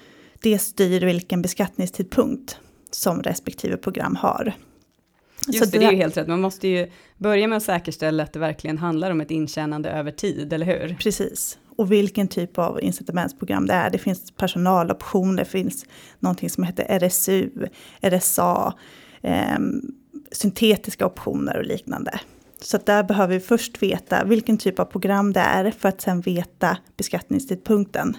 det 0.43 0.59
styr 0.59 1.01
vilken 1.01 1.43
beskattningstidpunkt 1.43 2.59
som 2.91 3.23
respektive 3.23 3.77
program 3.77 4.17
har. 4.17 4.55
Just 5.47 5.59
Så 5.59 5.71
det, 5.71 5.79
det 5.79 5.85
är 5.85 5.91
ju 5.91 5.97
helt 5.97 6.17
rätt, 6.17 6.29
man 6.29 6.41
måste 6.41 6.69
ju 6.69 6.91
börja 7.19 7.49
med 7.49 7.57
att 7.57 7.63
säkerställa 7.63 8.23
att 8.23 8.33
det 8.33 8.39
verkligen 8.39 8.79
handlar 8.79 9.11
om 9.11 9.21
ett 9.21 9.31
intjänande 9.31 9.91
över 9.91 10.11
tid, 10.11 10.53
eller 10.53 10.67
hur? 10.67 10.97
Precis, 11.01 11.59
och 11.77 11.93
vilken 11.93 12.29
typ 12.29 12.59
av 12.59 12.83
incitamentsprogram 12.83 13.67
det 13.67 13.73
är. 13.73 13.91
Det 13.91 13.99
finns 13.99 14.31
personaloptioner, 14.31 15.37
det 15.37 15.51
finns 15.51 15.87
någonting 16.19 16.51
som 16.51 16.65
heter 16.65 16.99
RSU, 16.99 17.51
RSA, 18.01 18.75
eh, 19.23 19.59
syntetiska 20.33 21.07
optioner 21.07 21.57
och 21.57 21.65
liknande. 21.65 22.21
Så 22.63 22.79
där 22.85 23.03
behöver 23.03 23.35
vi 23.35 23.41
först 23.41 23.83
veta 23.83 24.25
vilken 24.25 24.59
typ 24.59 24.79
av 24.79 24.85
program 24.85 25.33
det 25.33 25.41
är 25.41 25.71
för 25.71 25.89
att 25.89 26.01
sen 26.01 26.21
veta 26.21 26.77
beskattningstidpunkten. 26.97 28.17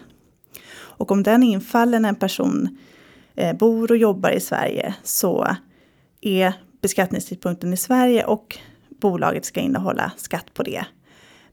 Och 0.73 1.11
om 1.11 1.23
den 1.23 1.43
infaller 1.43 1.99
när 1.99 2.09
en 2.09 2.15
person 2.15 2.77
eh, 3.35 3.57
bor 3.57 3.91
och 3.91 3.97
jobbar 3.97 4.31
i 4.31 4.39
Sverige 4.39 4.95
så 5.03 5.55
är 6.21 6.53
beskattningstidpunkten 6.81 7.73
i 7.73 7.77
Sverige 7.77 8.25
och 8.25 8.57
bolaget 9.01 9.45
ska 9.45 9.59
innehålla 9.59 10.11
skatt 10.17 10.53
på 10.53 10.63
det. 10.63 10.85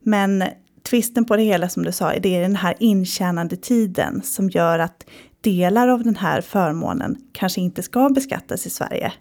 Men 0.01 0.45
tvisten 0.83 1.25
på 1.25 1.37
det 1.37 1.43
hela 1.43 1.69
som 1.69 1.85
du 1.85 1.93
sa, 1.93 2.13
det 2.19 2.37
är 2.37 2.41
den 2.41 2.57
här 2.57 2.75
intjänande 2.81 3.57
tiden 3.57 4.23
som 4.23 4.51
gör 4.51 4.79
att 4.79 5.07
delar 5.41 5.89
av 5.89 6.05
den 6.05 6.17
här 6.17 6.41
förmånen 6.41 7.17
kanske 7.33 7.61
inte 7.61 7.83
ska 7.83 8.09
beskattas 8.09 8.67
i 8.67 8.71
Sverige. 8.71 9.13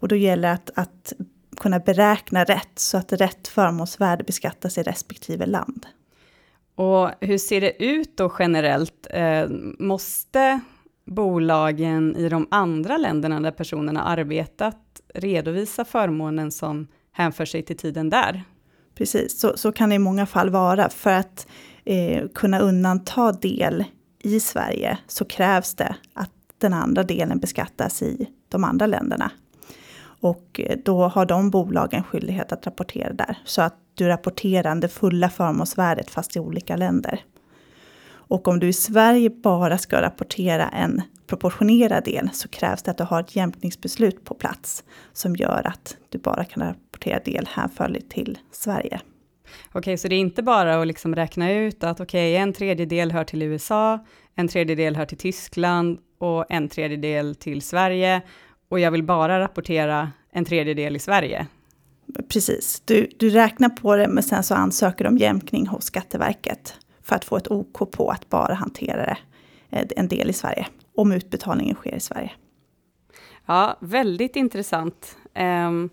Och 0.00 0.08
då 0.08 0.16
gäller 0.16 0.52
att, 0.52 0.70
att 0.74 1.12
kunna 1.56 1.78
beräkna 1.78 2.44
rätt 2.44 2.78
så 2.78 2.98
att 2.98 3.12
rätt 3.12 3.48
förmånsvärde 3.48 4.24
beskattas 4.24 4.78
i 4.78 4.82
respektive 4.82 5.46
land. 5.46 5.86
Och 6.74 7.10
hur 7.20 7.38
ser 7.38 7.60
det 7.60 7.84
ut 7.84 8.16
då 8.16 8.32
generellt? 8.38 9.06
Eh, 9.10 9.48
måste 9.78 10.60
bolagen 11.04 12.16
i 12.16 12.28
de 12.28 12.48
andra 12.50 12.96
länderna 12.96 13.40
där 13.40 13.50
personerna 13.50 14.02
arbetat 14.02 15.00
redovisa 15.14 15.84
förmånen 15.84 16.52
som 16.52 16.88
hänför 17.12 17.44
sig 17.44 17.62
till 17.62 17.76
tiden 17.76 18.10
där? 18.10 18.44
Precis, 18.94 19.40
så, 19.40 19.56
så 19.56 19.72
kan 19.72 19.88
det 19.88 19.94
i 19.94 19.98
många 19.98 20.26
fall 20.26 20.50
vara. 20.50 20.88
För 20.88 21.10
att 21.10 21.46
eh, 21.84 22.28
kunna 22.34 22.58
undanta 22.58 23.32
del 23.32 23.84
i 24.22 24.40
Sverige 24.40 24.98
så 25.06 25.24
krävs 25.24 25.74
det 25.74 25.96
att 26.14 26.30
den 26.58 26.72
andra 26.72 27.02
delen 27.02 27.38
beskattas 27.38 28.02
i 28.02 28.26
de 28.48 28.64
andra 28.64 28.86
länderna. 28.86 29.30
Och 30.26 30.60
eh, 30.60 30.78
då 30.84 31.08
har 31.08 31.26
de 31.26 31.50
bolagen 31.50 32.02
skyldighet 32.02 32.52
att 32.52 32.66
rapportera 32.66 33.12
där. 33.12 33.38
Så 33.44 33.62
att 33.62 33.74
du 33.94 34.08
rapporterar 34.08 34.74
det 34.76 34.88
fulla 34.88 35.30
förmånsvärdet 35.30 36.10
fast 36.10 36.36
i 36.36 36.40
olika 36.40 36.76
länder. 36.76 37.20
Och 38.28 38.48
om 38.48 38.58
du 38.58 38.68
i 38.68 38.72
Sverige 38.72 39.30
bara 39.30 39.78
ska 39.78 40.02
rapportera 40.02 40.68
en 40.68 41.02
proportionerad 41.26 42.04
del 42.04 42.30
så 42.32 42.48
krävs 42.48 42.82
det 42.82 42.90
att 42.90 42.98
du 42.98 43.04
har 43.04 43.20
ett 43.20 43.36
jämkningsbeslut 43.36 44.24
på 44.24 44.34
plats 44.34 44.84
som 45.12 45.36
gör 45.36 45.62
att 45.64 45.96
du 46.08 46.18
bara 46.18 46.44
kan 46.44 46.62
rapportera 46.62 47.20
del 47.24 47.48
hänförligt 47.52 48.10
till 48.10 48.38
Sverige. 48.52 49.00
Okej, 49.72 49.98
så 49.98 50.08
det 50.08 50.14
är 50.14 50.20
inte 50.20 50.42
bara 50.42 50.80
att 50.80 50.86
liksom 50.86 51.14
räkna 51.14 51.52
ut 51.52 51.84
att 51.84 52.00
okej, 52.00 52.32
okay, 52.32 52.42
en 52.42 52.52
tredjedel 52.52 53.12
hör 53.12 53.24
till 53.24 53.42
USA, 53.42 54.04
en 54.34 54.48
tredjedel 54.48 54.96
hör 54.96 55.06
till 55.06 55.18
Tyskland 55.18 55.98
och 56.18 56.44
en 56.48 56.68
tredjedel 56.68 57.34
till 57.34 57.62
Sverige 57.62 58.22
och 58.68 58.80
jag 58.80 58.90
vill 58.90 59.02
bara 59.02 59.40
rapportera 59.40 60.12
en 60.30 60.44
tredjedel 60.44 60.96
i 60.96 60.98
Sverige. 60.98 61.46
Precis, 62.28 62.82
du, 62.84 63.08
du 63.18 63.30
räknar 63.30 63.68
på 63.68 63.96
det 63.96 64.08
men 64.08 64.22
sen 64.22 64.42
så 64.42 64.54
ansöker 64.54 65.06
om 65.06 65.18
jämkning 65.18 65.66
hos 65.66 65.84
Skatteverket 65.84 66.74
för 67.02 67.16
att 67.16 67.24
få 67.24 67.36
ett 67.36 67.50
OK 67.50 67.90
på 67.90 68.10
att 68.10 68.28
bara 68.28 68.54
hantera 68.54 69.06
det 69.06 69.18
eh, 69.70 69.86
en 69.96 70.08
del 70.08 70.30
i 70.30 70.32
Sverige, 70.32 70.66
om 70.94 71.12
utbetalningen 71.12 71.74
sker 71.74 71.96
i 71.96 72.00
Sverige. 72.00 72.32
Ja, 73.46 73.78
väldigt 73.80 74.36
intressant. 74.36 75.16
Um, 75.34 75.90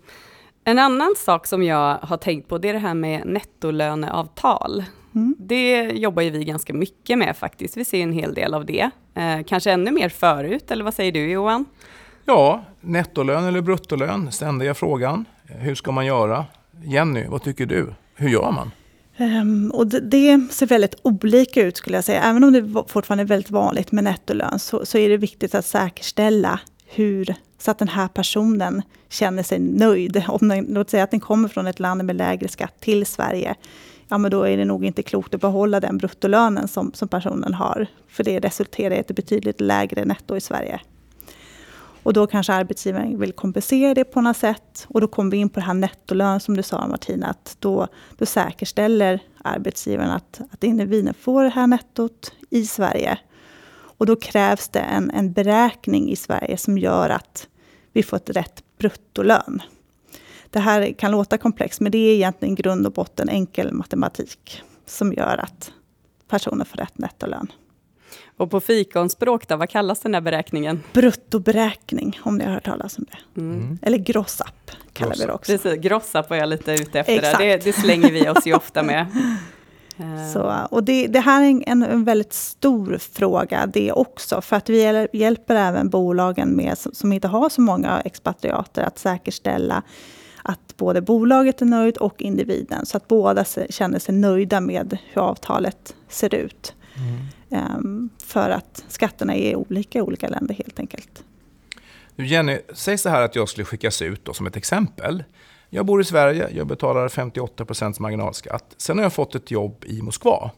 en 0.64 0.78
annan 0.78 1.14
sak 1.16 1.46
som 1.46 1.62
jag 1.62 1.98
har 2.02 2.16
tänkt 2.16 2.48
på, 2.48 2.58
det 2.58 2.68
är 2.68 2.72
det 2.72 2.78
här 2.78 2.94
med 2.94 3.26
nettolöneavtal. 3.26 4.84
Mm. 5.14 5.36
Det 5.38 5.82
jobbar 5.82 6.22
ju 6.22 6.30
vi 6.30 6.44
ganska 6.44 6.74
mycket 6.74 7.18
med 7.18 7.36
faktiskt. 7.36 7.76
Vi 7.76 7.84
ser 7.84 8.02
en 8.02 8.12
hel 8.12 8.34
del 8.34 8.54
av 8.54 8.66
det. 8.66 8.90
Eh, 9.14 9.42
kanske 9.46 9.72
ännu 9.72 9.90
mer 9.90 10.08
förut, 10.08 10.70
eller 10.70 10.84
vad 10.84 10.94
säger 10.94 11.12
du 11.12 11.30
Johan? 11.30 11.64
Ja, 12.26 12.64
nettolön 12.80 13.44
eller 13.44 13.60
bruttolön, 13.60 14.32
ständiga 14.32 14.74
frågan. 14.74 15.24
Hur 15.44 15.74
ska 15.74 15.92
man 15.92 16.06
göra? 16.06 16.44
Jenny, 16.84 17.26
vad 17.28 17.42
tycker 17.42 17.66
du? 17.66 17.94
Hur 18.14 18.28
gör 18.28 18.50
man? 18.52 18.70
Um, 19.18 19.70
och 19.70 19.86
det, 19.86 20.00
det, 20.00 20.52
ser 20.52 20.66
väldigt 20.66 20.94
olika 21.02 21.62
ut 21.62 21.76
skulle 21.76 21.96
jag 21.96 22.04
säga. 22.04 22.22
Även 22.22 22.44
om 22.44 22.52
det 22.52 22.84
fortfarande 22.88 23.22
är 23.22 23.26
väldigt 23.26 23.50
vanligt 23.50 23.92
med 23.92 24.04
nettolön 24.04 24.58
så, 24.58 24.86
så 24.86 24.98
är 24.98 25.08
det 25.08 25.16
viktigt 25.16 25.54
att 25.54 25.66
säkerställa 25.66 26.60
hur, 26.86 27.34
så 27.58 27.70
att 27.70 27.78
den 27.78 27.88
här 27.88 28.08
personen 28.08 28.82
känner 29.08 29.42
sig 29.42 29.58
nöjd. 29.58 30.24
Om 30.28 30.48
den, 30.48 30.66
låt 30.68 30.90
säga 30.90 31.04
att 31.04 31.10
den 31.10 31.20
kommer 31.20 31.48
från 31.48 31.66
ett 31.66 31.80
land 31.80 32.04
med 32.04 32.16
lägre 32.16 32.48
skatt 32.48 32.80
till 32.80 33.06
Sverige, 33.06 33.54
ja 34.08 34.18
men 34.18 34.30
då 34.30 34.42
är 34.42 34.56
det 34.56 34.64
nog 34.64 34.84
inte 34.84 35.02
klokt 35.02 35.34
att 35.34 35.40
behålla 35.40 35.80
den 35.80 35.98
bruttolönen 35.98 36.68
som, 36.68 36.92
som 36.94 37.08
personen 37.08 37.54
har. 37.54 37.86
För 38.08 38.24
det 38.24 38.38
resulterar 38.38 38.94
i 38.94 38.98
ett 38.98 39.16
betydligt 39.16 39.60
lägre 39.60 40.04
netto 40.04 40.36
i 40.36 40.40
Sverige. 40.40 40.80
Och 42.04 42.12
då 42.12 42.26
kanske 42.26 42.52
arbetsgivaren 42.52 43.20
vill 43.20 43.32
kompensera 43.32 43.94
det 43.94 44.04
på 44.04 44.20
något 44.20 44.36
sätt. 44.36 44.86
Och 44.88 45.00
då 45.00 45.08
kommer 45.08 45.30
vi 45.30 45.36
in 45.36 45.48
på 45.48 45.60
det 45.60 45.66
här 45.66 45.74
nettolön 45.74 46.40
som 46.40 46.56
du 46.56 46.62
sa 46.62 46.86
Martina, 46.86 47.26
att 47.26 47.56
då, 47.58 47.88
då 48.18 48.26
säkerställer 48.26 49.20
arbetsgivaren 49.44 50.10
att, 50.10 50.40
att 50.50 50.64
individen 50.64 51.14
får 51.14 51.44
det 51.44 51.50
här 51.50 51.66
nettot 51.66 52.32
i 52.50 52.66
Sverige. 52.66 53.18
Och 53.96 54.06
då 54.06 54.16
krävs 54.16 54.68
det 54.68 54.80
en, 54.80 55.10
en 55.10 55.32
beräkning 55.32 56.10
i 56.10 56.16
Sverige 56.16 56.56
som 56.56 56.78
gör 56.78 57.10
att 57.10 57.48
vi 57.92 58.02
får 58.02 58.16
ett 58.16 58.30
rätt 58.30 58.64
bruttolön. 58.78 59.62
Det 60.50 60.60
här 60.60 60.92
kan 60.92 61.10
låta 61.10 61.38
komplext, 61.38 61.80
men 61.80 61.92
det 61.92 61.98
är 61.98 62.14
egentligen 62.14 62.54
grund 62.54 62.86
och 62.86 62.92
botten 62.92 63.28
enkel 63.28 63.72
matematik 63.72 64.62
som 64.86 65.12
gör 65.12 65.38
att 65.38 65.72
personen 66.28 66.66
får 66.66 66.76
rätt 66.76 66.98
nettolön. 66.98 67.52
Och 68.36 68.50
på 68.50 68.60
fikonspråk 68.60 69.48
då, 69.48 69.56
vad 69.56 69.70
kallas 69.70 70.00
den 70.00 70.14
här 70.14 70.20
beräkningen? 70.20 70.82
Bruttoberäkning, 70.92 72.18
om 72.22 72.38
ni 72.38 72.44
har 72.44 72.52
hört 72.52 72.64
talas 72.64 72.98
om 72.98 73.06
det. 73.10 73.40
Mm. 73.40 73.56
mm. 73.56 73.78
Eller 73.82 73.98
grossapp 73.98 74.70
kallar 74.92 75.10
gross 75.10 75.20
vi 75.20 75.26
det 75.26 75.32
också. 75.32 75.52
Precis, 75.52 75.80
grossapp 75.80 76.30
var 76.30 76.36
jag 76.36 76.48
lite 76.48 76.72
ute 76.72 77.00
efter. 77.00 77.12
Exakt. 77.12 77.38
Det, 77.38 77.64
det 77.64 77.72
slänger 77.72 78.12
vi 78.12 78.28
oss 78.28 78.46
ju 78.46 78.54
ofta 78.54 78.82
med. 78.82 79.06
Så, 80.32 80.54
och 80.70 80.84
det, 80.84 81.06
det, 81.06 81.20
här 81.20 81.42
är 81.42 81.62
en, 81.66 81.82
en, 81.82 82.04
väldigt 82.04 82.32
stor 82.32 82.98
fråga 82.98 83.66
det 83.66 83.92
också, 83.92 84.40
för 84.40 84.56
att 84.56 84.68
vi 84.68 85.08
hjälper 85.12 85.56
även 85.56 85.88
bolagen 85.88 86.56
med, 86.56 86.78
som, 86.78 86.94
som 86.94 87.12
inte 87.12 87.28
har 87.28 87.48
så 87.48 87.60
många 87.60 88.00
expatriater 88.00 88.82
att 88.82 88.98
säkerställa 88.98 89.82
att 90.42 90.76
både 90.76 91.02
bolaget 91.02 91.62
är 91.62 91.66
nöjd 91.66 91.96
och 91.96 92.22
individen, 92.22 92.86
så 92.86 92.96
att 92.96 93.08
båda 93.08 93.44
känner 93.70 93.98
sig 93.98 94.14
nöjda 94.14 94.60
med 94.60 94.98
hur 95.12 95.22
avtalet 95.22 95.94
ser 96.08 96.34
ut. 96.34 96.74
Mm. 96.96 97.18
Ehm, 97.54 98.10
för 98.24 98.50
att 98.50 98.84
skatterna 98.88 99.34
är 99.34 99.56
olika 99.56 99.98
i 99.98 100.02
olika 100.02 100.28
länder 100.28 100.54
helt 100.54 100.80
enkelt. 100.80 101.24
Jenny, 102.16 102.58
säg 102.72 102.98
så 102.98 103.08
här 103.08 103.22
att 103.22 103.36
jag 103.36 103.48
skulle 103.48 103.64
skickas 103.64 104.02
ut 104.02 104.24
då, 104.24 104.32
som 104.32 104.46
ett 104.46 104.56
exempel. 104.56 105.24
Jag 105.70 105.86
bor 105.86 106.00
i 106.00 106.04
Sverige, 106.04 106.48
jag 106.54 106.66
betalar 106.66 107.08
58% 107.08 108.00
marginalskatt. 108.00 108.74
Sen 108.76 108.98
har 108.98 109.02
jag 109.02 109.12
fått 109.12 109.34
ett 109.34 109.50
jobb 109.50 109.84
i 109.86 110.02
Moskva. 110.02 110.50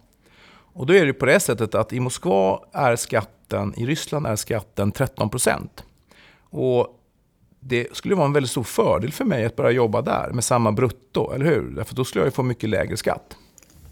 Och 0.48 0.86
då 0.86 0.94
är 0.94 1.06
det 1.06 1.12
på 1.12 1.26
det 1.26 1.40
sättet 1.40 1.74
att 1.74 1.92
i 1.92 2.00
Moskva 2.00 2.60
är 2.72 2.96
skatten, 2.96 3.74
i 3.76 3.86
Ryssland 3.86 4.26
är 4.26 4.36
skatten 4.36 4.92
13% 4.92 5.68
Och 6.50 6.88
det 7.60 7.96
skulle 7.96 8.14
vara 8.14 8.26
en 8.26 8.32
väldigt 8.32 8.50
stor 8.50 8.64
fördel 8.64 9.12
för 9.12 9.24
mig 9.24 9.44
att 9.44 9.56
börja 9.56 9.70
jobba 9.70 10.02
där 10.02 10.30
med 10.32 10.44
samma 10.44 10.72
brutto, 10.72 11.32
eller 11.32 11.44
hur? 11.44 11.70
Därför 11.70 11.94
då 11.94 12.04
skulle 12.04 12.24
jag 12.24 12.34
få 12.34 12.42
mycket 12.42 12.70
lägre 12.70 12.96
skatt. 12.96 13.36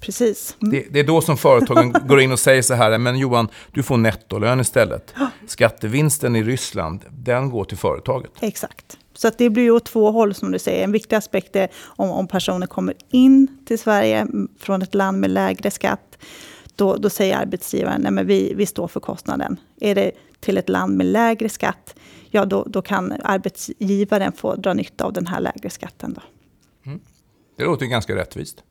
Precis. 0.04 0.56
Mm. 0.62 0.70
Det, 0.72 0.86
det, 0.90 1.00
är 1.00 1.04
då 1.04 1.20
som 1.20 1.36
företagen 1.36 1.94
går 2.08 2.20
in 2.20 2.32
och 2.32 2.38
säger 2.38 2.62
så 2.62 2.74
här, 2.74 2.98
men 2.98 3.18
Johan, 3.18 3.48
du 3.72 3.82
får 3.82 3.96
nettolön 3.96 4.60
istället. 4.60 5.14
Skattevinsten 5.46 6.36
i 6.36 6.42
Ryssland, 6.42 7.00
den 7.10 7.50
går 7.50 7.64
till 7.64 7.78
företaget. 7.78 8.30
Exakt. 8.40 8.98
Så 9.14 9.28
att 9.28 9.38
det 9.38 9.50
blir 9.50 9.62
ju 9.62 9.70
åt 9.70 9.84
två 9.84 10.10
håll 10.10 10.34
som 10.34 10.52
du 10.52 10.58
säger. 10.58 10.84
En 10.84 10.92
viktig 10.92 11.16
aspekt 11.16 11.56
är 11.56 11.68
om, 11.84 12.10
om 12.10 12.28
personer 12.28 12.66
kommer 12.66 12.94
in 13.10 13.58
till 13.66 13.78
Sverige 13.78 14.26
från 14.58 14.82
ett 14.82 14.94
land 14.94 15.20
med 15.20 15.30
lägre 15.30 15.70
skatt. 15.70 16.18
Då, 16.76 16.96
då 16.96 17.10
säger 17.10 17.36
arbetsgivaren, 17.36 18.18
att 18.18 18.26
vi, 18.26 18.54
vi 18.56 18.66
står 18.66 18.88
för 18.88 19.00
kostnaden. 19.00 19.56
Är 19.80 19.94
det 19.94 20.12
till 20.44 20.58
ett 20.58 20.68
land 20.68 20.96
med 20.96 21.06
lägre 21.06 21.48
skatt, 21.48 21.94
ja 22.30 22.44
då, 22.44 22.64
då 22.64 22.82
kan 22.82 23.12
arbetsgivaren 23.24 24.32
få 24.32 24.54
dra 24.54 24.74
nytta 24.74 25.04
av 25.04 25.12
den 25.12 25.26
här 25.26 25.40
lägre 25.40 25.70
skatten. 25.70 26.12
Då. 26.12 26.22
Mm. 26.86 27.00
Det 27.56 27.64
låter 27.64 27.86
ganska 27.86 28.16
rättvist. 28.16 28.62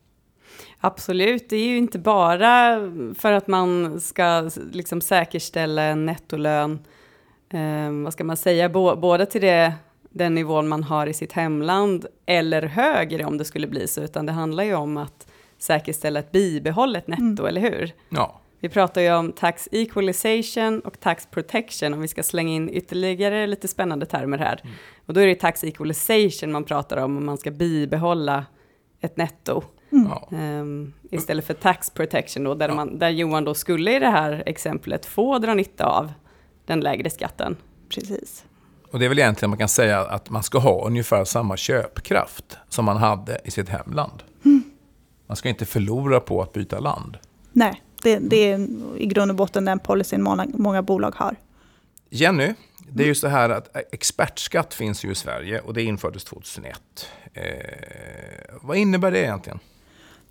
Absolut, 0.80 1.50
det 1.50 1.56
är 1.56 1.68
ju 1.68 1.78
inte 1.78 2.00
bara 2.00 2.80
för 3.16 3.32
att 3.32 3.48
man 3.48 4.00
ska 4.02 4.50
liksom 4.72 5.02
säkerställa 5.02 5.82
en 5.82 6.06
nettolön, 6.06 6.80
eh, 7.50 7.92
vad 8.04 8.14
ska 8.14 8.24
man 8.24 8.38
säga, 8.38 8.70
både 8.70 9.26
till 9.26 9.42
det, 9.42 9.74
den 10.10 10.36
nivån 10.36 10.68
man 10.68 10.84
har 10.84 11.08
i 11.08 11.14
sitt 11.14 11.32
hemland 11.32 12.06
eller 12.26 12.62
högre 12.62 13.26
om 13.26 13.38
det 13.38 13.46
skulle 13.46 13.68
bli 13.68 13.88
så, 13.88 14.02
utan 14.02 14.26
det 14.26 14.32
handlar 14.32 14.64
ju 14.64 14.76
om 14.76 14.98
att 14.98 15.28
säkerställa 15.58 16.20
ett 16.20 16.32
bibehållet 16.32 17.08
netto, 17.08 17.24
mm. 17.24 17.46
eller 17.46 17.62
hur? 17.62 17.92
Ja. 18.10 18.40
Vi 18.60 18.70
pratar 18.70 19.02
ju 19.02 19.14
om 19.14 19.32
tax 19.32 19.70
equalization 19.72 20.80
och 20.80 21.00
tax 21.00 21.28
protection, 21.32 21.94
om 21.94 22.02
vi 22.02 22.08
ska 22.08 22.24
slänga 22.24 22.54
in 22.54 22.70
ytterligare 22.70 23.48
lite 23.48 23.68
spännande 23.68 24.06
termer 24.06 24.38
här. 24.38 24.60
Mm. 24.64 24.76
Och 25.06 25.14
då 25.14 25.22
är 25.22 25.28
det 25.28 25.36
tax 25.36 25.64
equalization 25.64 26.52
man 26.52 26.64
pratar 26.64 26.98
om, 26.98 27.18
om 27.18 27.26
man 27.26 27.38
ska 27.38 27.52
bibehålla 27.52 28.46
ett 29.00 29.18
netto. 29.18 29.64
Mm. 29.94 30.62
Um, 30.62 30.94
istället 31.12 31.46
för 31.46 31.54
tax 31.54 31.90
protection 31.90 32.44
då, 32.44 32.56
där, 32.56 32.70
ja. 32.70 32.76
man, 32.76 33.00
där 33.00 33.10
Johan 33.10 33.44
då 33.44 33.54
skulle 33.54 33.96
i 33.96 34.00
det 34.00 34.10
här 34.10 34.44
exemplet 34.46 35.06
få 35.06 35.40
dra 35.40 35.54
nytta 35.54 35.86
av 35.86 36.12
den 36.66 36.80
lägre 36.80 37.10
skatten. 37.10 37.56
Precis. 37.90 38.46
Och 38.92 39.00
det 39.00 39.06
är 39.06 39.10
väl 39.10 39.20
egentligen 39.20 39.50
man 39.50 39.60
kan 39.60 39.70
säga 39.70 40.00
att 40.00 40.30
man 40.30 40.44
ska 40.44 40.58
ha 40.58 40.88
ungefär 40.88 41.24
samma 41.24 41.58
köpkraft 41.58 42.58
som 42.70 42.86
man 42.86 42.98
hade 42.98 43.42
i 43.44 43.52
sitt 43.52 43.70
hemland. 43.70 44.24
Mm. 44.46 44.64
Man 45.28 45.36
ska 45.38 45.50
inte 45.50 45.66
förlora 45.66 46.20
på 46.20 46.42
att 46.42 46.54
byta 46.54 46.80
land. 46.80 47.18
Nej, 47.52 47.82
det, 48.04 48.20
det 48.20 48.52
är 48.52 48.68
i 48.98 49.06
grund 49.06 49.32
och 49.32 49.38
botten 49.38 49.66
den 49.66 49.80
policyn 49.80 50.24
många, 50.24 50.48
många 50.54 50.82
bolag 50.82 51.14
har. 51.16 51.36
Jenny, 52.10 52.54
det 52.90 53.04
är 53.04 53.08
ju 53.08 53.16
så 53.16 53.28
här 53.28 53.50
att 53.50 53.76
expertskatt 53.94 54.74
finns 54.74 55.06
ju 55.06 55.12
i 55.12 55.16
Sverige 55.16 55.60
och 55.60 55.74
det 55.74 55.84
infördes 55.84 56.24
2001. 56.24 56.82
Eh, 57.34 57.44
vad 58.62 58.78
innebär 58.78 59.12
det 59.12 59.20
egentligen? 59.20 59.60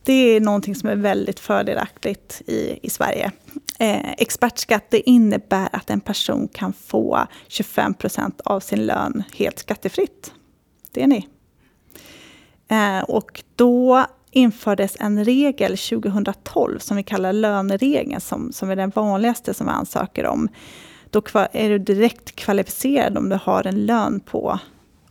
Det 0.04 0.12
är 0.12 0.40
någonting 0.40 0.75
som 0.75 0.88
är 0.88 0.97
väldigt 0.97 1.40
fördelaktigt 1.40 2.42
i, 2.47 2.78
i 2.82 2.90
Sverige. 2.90 3.32
Eh, 3.78 4.12
expertskatt 4.12 4.85
det 4.90 5.11
innebär 5.11 5.68
att 5.73 5.90
en 5.90 6.00
person 6.00 6.49
kan 6.49 6.73
få 6.73 7.26
25 7.49 7.94
procent 7.94 8.40
av 8.40 8.61
sin 8.61 8.87
lön 8.87 9.23
helt 9.35 9.59
skattefritt. 9.59 10.32
Det 10.92 11.02
är 11.02 11.06
ni. 11.06 11.28
Eh, 12.68 13.00
och 13.02 13.42
då 13.56 14.06
infördes 14.30 14.97
en 15.00 15.25
regel 15.25 15.76
2012 15.76 16.78
som 16.78 16.97
vi 16.97 17.02
kallar 17.02 17.32
löneregeln, 17.32 18.21
som, 18.21 18.52
som 18.52 18.71
är 18.71 18.76
den 18.76 18.92
vanligaste 18.94 19.54
som 19.54 19.66
vi 19.66 19.73
ansöker 19.73 20.26
om. 20.26 20.49
Då 21.11 21.23
är 21.52 21.68
du 21.68 21.78
direkt 21.78 22.37
kvalificerad 22.37 23.18
om 23.18 23.28
du 23.28 23.38
har 23.42 23.66
en 23.66 23.87
lön 23.87 24.21
på 24.21 24.59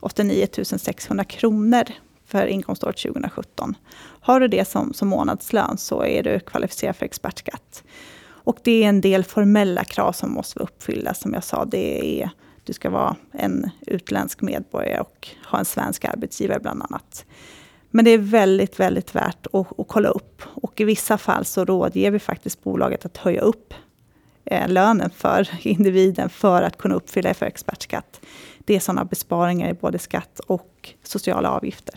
89 0.00 0.46
600 0.64 1.24
kronor 1.24 1.84
för 2.32 2.46
inkomståret 2.46 2.96
2017. 2.96 3.74
Har 4.20 4.40
du 4.40 4.48
det 4.48 4.68
som, 4.68 4.94
som 4.94 5.08
månadslön 5.08 5.78
så 5.78 6.04
är 6.04 6.22
du 6.22 6.40
kvalificerad 6.40 6.96
för 6.96 7.06
expertskatt. 7.06 7.82
Och 8.44 8.58
det 8.62 8.84
är 8.84 8.88
en 8.88 9.00
del 9.00 9.24
formella 9.24 9.84
krav 9.84 10.12
som 10.12 10.32
måste 10.32 10.58
vara 10.58 10.64
uppfyllda. 10.64 11.14
Som 11.14 11.34
jag 11.34 11.44
sa, 11.44 11.64
det 11.64 12.20
är 12.22 12.30
du 12.64 12.72
ska 12.72 12.90
vara 12.90 13.16
en 13.32 13.70
utländsk 13.86 14.40
medborgare 14.40 15.00
och 15.00 15.28
ha 15.46 15.58
en 15.58 15.64
svensk 15.64 16.04
arbetsgivare 16.04 16.60
bland 16.60 16.82
annat. 16.82 17.24
Men 17.90 18.04
det 18.04 18.10
är 18.10 18.18
väldigt, 18.18 18.80
väldigt 18.80 19.14
värt 19.14 19.46
att, 19.52 19.80
att 19.80 19.88
kolla 19.88 20.08
upp. 20.08 20.42
Och 20.44 20.80
i 20.80 20.84
vissa 20.84 21.18
fall 21.18 21.44
så 21.44 21.64
rådger 21.64 22.10
vi 22.10 22.18
faktiskt 22.18 22.64
bolaget 22.64 23.06
att 23.06 23.16
höja 23.16 23.40
upp 23.40 23.74
eh, 24.44 24.68
lönen 24.68 25.10
för 25.10 25.48
individen 25.66 26.28
för 26.28 26.62
att 26.62 26.78
kunna 26.78 26.94
uppfylla 26.94 27.34
för 27.34 27.46
expertskatt. 27.46 28.20
Det 28.58 28.76
är 28.76 28.80
sådana 28.80 29.04
besparingar 29.04 29.70
i 29.70 29.74
både 29.74 29.98
skatt 29.98 30.40
och 30.46 30.94
sociala 31.02 31.50
avgifter. 31.50 31.94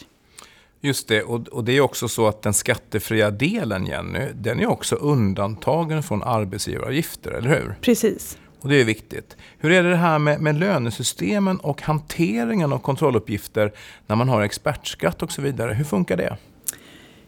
Just 0.82 1.08
det, 1.08 1.24
och, 1.24 1.48
och, 1.48 1.63
det 1.63 1.77
är 1.77 1.82
också 1.82 2.08
så 2.08 2.27
att 2.27 2.41
den 2.41 2.53
skattefria 2.53 3.32
delen, 3.32 3.86
Jenny, 3.86 4.27
den 4.34 4.60
är 4.60 4.67
också 4.67 4.96
undantagen 4.96 6.03
från 6.03 6.24
arbetsgivaravgifter, 6.24 7.32
eller 7.32 7.50
hur? 7.50 7.75
Precis. 7.82 8.38
Och 8.62 8.70
det 8.70 8.82
är 8.82 8.86
viktigt. 8.86 9.38
Hur 9.58 9.72
är 9.72 9.84
det 9.84 9.96
här 9.96 10.20
med, 10.20 10.41
med 10.41 10.60
lönesystemen 10.60 11.58
och 11.58 11.82
hanteringen 11.82 12.74
av 12.74 12.79
kontrolluppgifter 12.79 13.74
när 14.08 14.15
man 14.15 14.30
har 14.30 14.41
expertskatt 14.41 15.23
och 15.23 15.32
så 15.32 15.41
vidare? 15.41 15.73
Hur 15.73 15.84
funkar 15.84 16.17
det? 16.17 16.38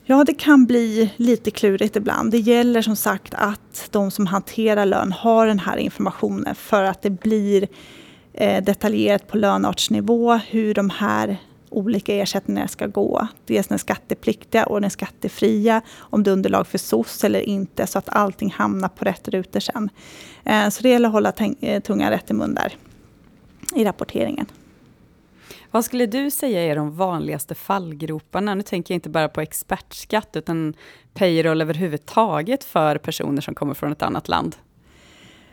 Ja, 0.10 0.24
det 0.24 0.34
kan 0.34 0.66
bli 0.66 1.14
lite 1.16 1.52
klurigt 1.52 1.96
ibland. 1.96 2.32
Det 2.32 2.38
gäller 2.38 2.82
som 2.82 2.96
sagt 2.96 3.34
att 3.34 3.88
de 3.92 4.12
som 4.12 4.28
hanterar 4.28 4.86
lön 4.86 5.12
har 5.12 5.48
den 5.48 5.60
här 5.60 5.78
informationen 5.78 6.56
för 6.56 6.84
att 6.84 7.02
det 7.02 7.10
blir 7.10 7.68
eh, 8.34 8.64
detaljerat 8.64 9.28
på 9.28 9.38
löneartsnivå 9.38 10.40
hur 10.50 10.74
de 10.74 10.90
här 10.90 11.38
olika 11.70 12.14
ersättningar 12.14 12.68
ska 12.68 12.88
gå. 12.88 13.28
Dels 13.46 13.68
den 13.68 13.80
skattepliktiga 13.80 14.66
och 14.66 14.82
den 14.82 14.90
skattefria, 14.90 15.82
om 15.98 16.24
det 16.24 16.30
är 16.30 16.34
underlag 16.34 16.68
för 16.68 16.78
SOS 16.78 17.24
eller 17.24 17.40
inte, 17.40 17.88
så 17.88 18.00
att 18.00 18.10
allting 18.10 18.52
hamnar 18.52 18.90
på 18.90 19.06
rätt 19.06 19.28
rutor 19.28 19.60
sen. 19.60 19.90
Eh, 20.44 20.70
så 20.70 20.84
det 20.84 20.90
gäller 20.90 21.08
att 21.08 21.14
hålla 21.14 21.34
eh, 21.62 21.82
tungan 21.82 22.10
rätt 22.10 22.32
i 22.32 22.34
mun 22.34 22.54
där 22.54 22.76
i 23.76 23.86
rapporteringen. 23.86 24.46
Vad 25.72 25.86
skulle 25.86 26.06
du 26.06 26.32
säga 26.32 26.64
är 26.64 26.76
de 26.76 26.96
vanligaste 26.96 27.56
fallgroparna? 27.56 28.56
Nu 28.56 28.62
tänker 28.62 28.94
jag 28.94 28.98
inte 28.98 29.10
bara 29.10 29.30
på 29.30 29.42
expertskatt, 29.42 30.36
utan 30.36 30.74
payroll 31.14 31.62
överhuvudtaget 31.62 32.64
för 32.64 32.98
personer 32.98 33.42
som 33.42 33.56
kommer 33.56 33.74
från 33.74 33.92
ett 33.92 34.02
annat 34.02 34.28
land. 34.28 34.56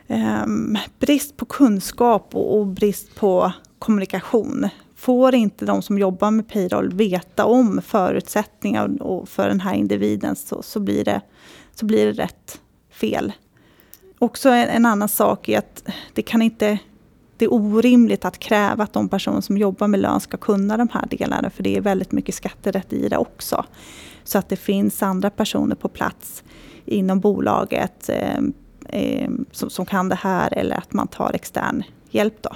Um, 0.07 0.77
brist 0.99 1.37
på 1.37 1.45
kunskap 1.45 2.35
och, 2.35 2.57
och 2.57 2.67
brist 2.67 3.15
på 3.15 3.51
kommunikation 3.79 4.69
får 5.05 5.35
inte 5.35 5.65
de 5.65 5.81
som 5.81 5.99
jobbar 5.99 6.31
med 6.31 6.47
payroll 6.47 6.93
veta 6.93 7.45
om 7.45 7.81
förutsättningar 7.81 9.25
för 9.25 9.47
den 9.47 9.59
här 9.59 9.73
individen 9.73 10.35
så, 10.35 10.61
så, 10.61 10.79
blir, 10.79 11.05
det, 11.05 11.21
så 11.75 11.85
blir 11.85 12.05
det 12.05 12.11
rätt 12.11 12.61
fel. 12.91 13.31
Också 14.19 14.49
en, 14.49 14.69
en 14.69 14.85
annan 14.85 15.09
sak 15.09 15.49
är 15.49 15.57
att 15.57 15.83
det 16.13 16.21
kan 16.21 16.41
inte 16.41 16.79
det 17.37 17.45
är 17.45 17.53
orimligt 17.53 18.25
att 18.25 18.39
kräva 18.39 18.83
att 18.83 18.93
de 18.93 19.09
personer 19.09 19.41
som 19.41 19.57
jobbar 19.57 19.87
med 19.87 19.99
lön 19.99 20.19
ska 20.19 20.37
kunna 20.37 20.77
de 20.77 20.89
här 20.91 21.05
delarna, 21.09 21.49
för 21.49 21.63
det 21.63 21.77
är 21.77 21.81
väldigt 21.81 22.11
mycket 22.11 22.35
skatterätt 22.35 22.93
i 22.93 23.09
det 23.09 23.17
också. 23.17 23.65
Så 24.23 24.37
att 24.37 24.49
det 24.49 24.55
finns 24.55 25.03
andra 25.03 25.29
personer 25.29 25.75
på 25.75 25.89
plats 25.89 26.43
inom 26.85 27.19
bolaget 27.19 28.09
eh, 28.09 28.39
eh, 28.89 29.29
som, 29.51 29.69
som, 29.69 29.85
kan 29.85 30.09
det 30.09 30.15
här, 30.15 30.53
eller 30.53 30.75
att 30.75 30.93
man 30.93 31.07
tar 31.07 31.31
extern 31.33 31.83
hjälp. 32.09 32.41
Då. 32.41 32.55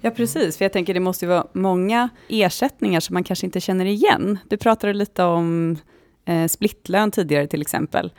Ja, 0.00 0.10
precis. 0.10 0.58
För 0.58 0.64
jag 0.64 0.72
tänker 0.72 0.94
det 0.94 1.00
måste 1.00 1.24
ju 1.24 1.28
vara 1.28 1.46
många 1.52 2.08
ersättningar 2.28 3.00
som 3.00 3.14
man 3.14 3.24
kanske 3.24 3.46
inte 3.46 3.60
känner 3.60 3.84
igen. 3.84 4.38
Du 4.48 4.56
pratade 4.56 4.92
lite 4.92 5.24
om 5.24 5.76
eh, 6.24 6.46
splittlön 6.46 7.10
tidigare 7.10 7.46
till 7.46 7.62
exempel. 7.62 8.12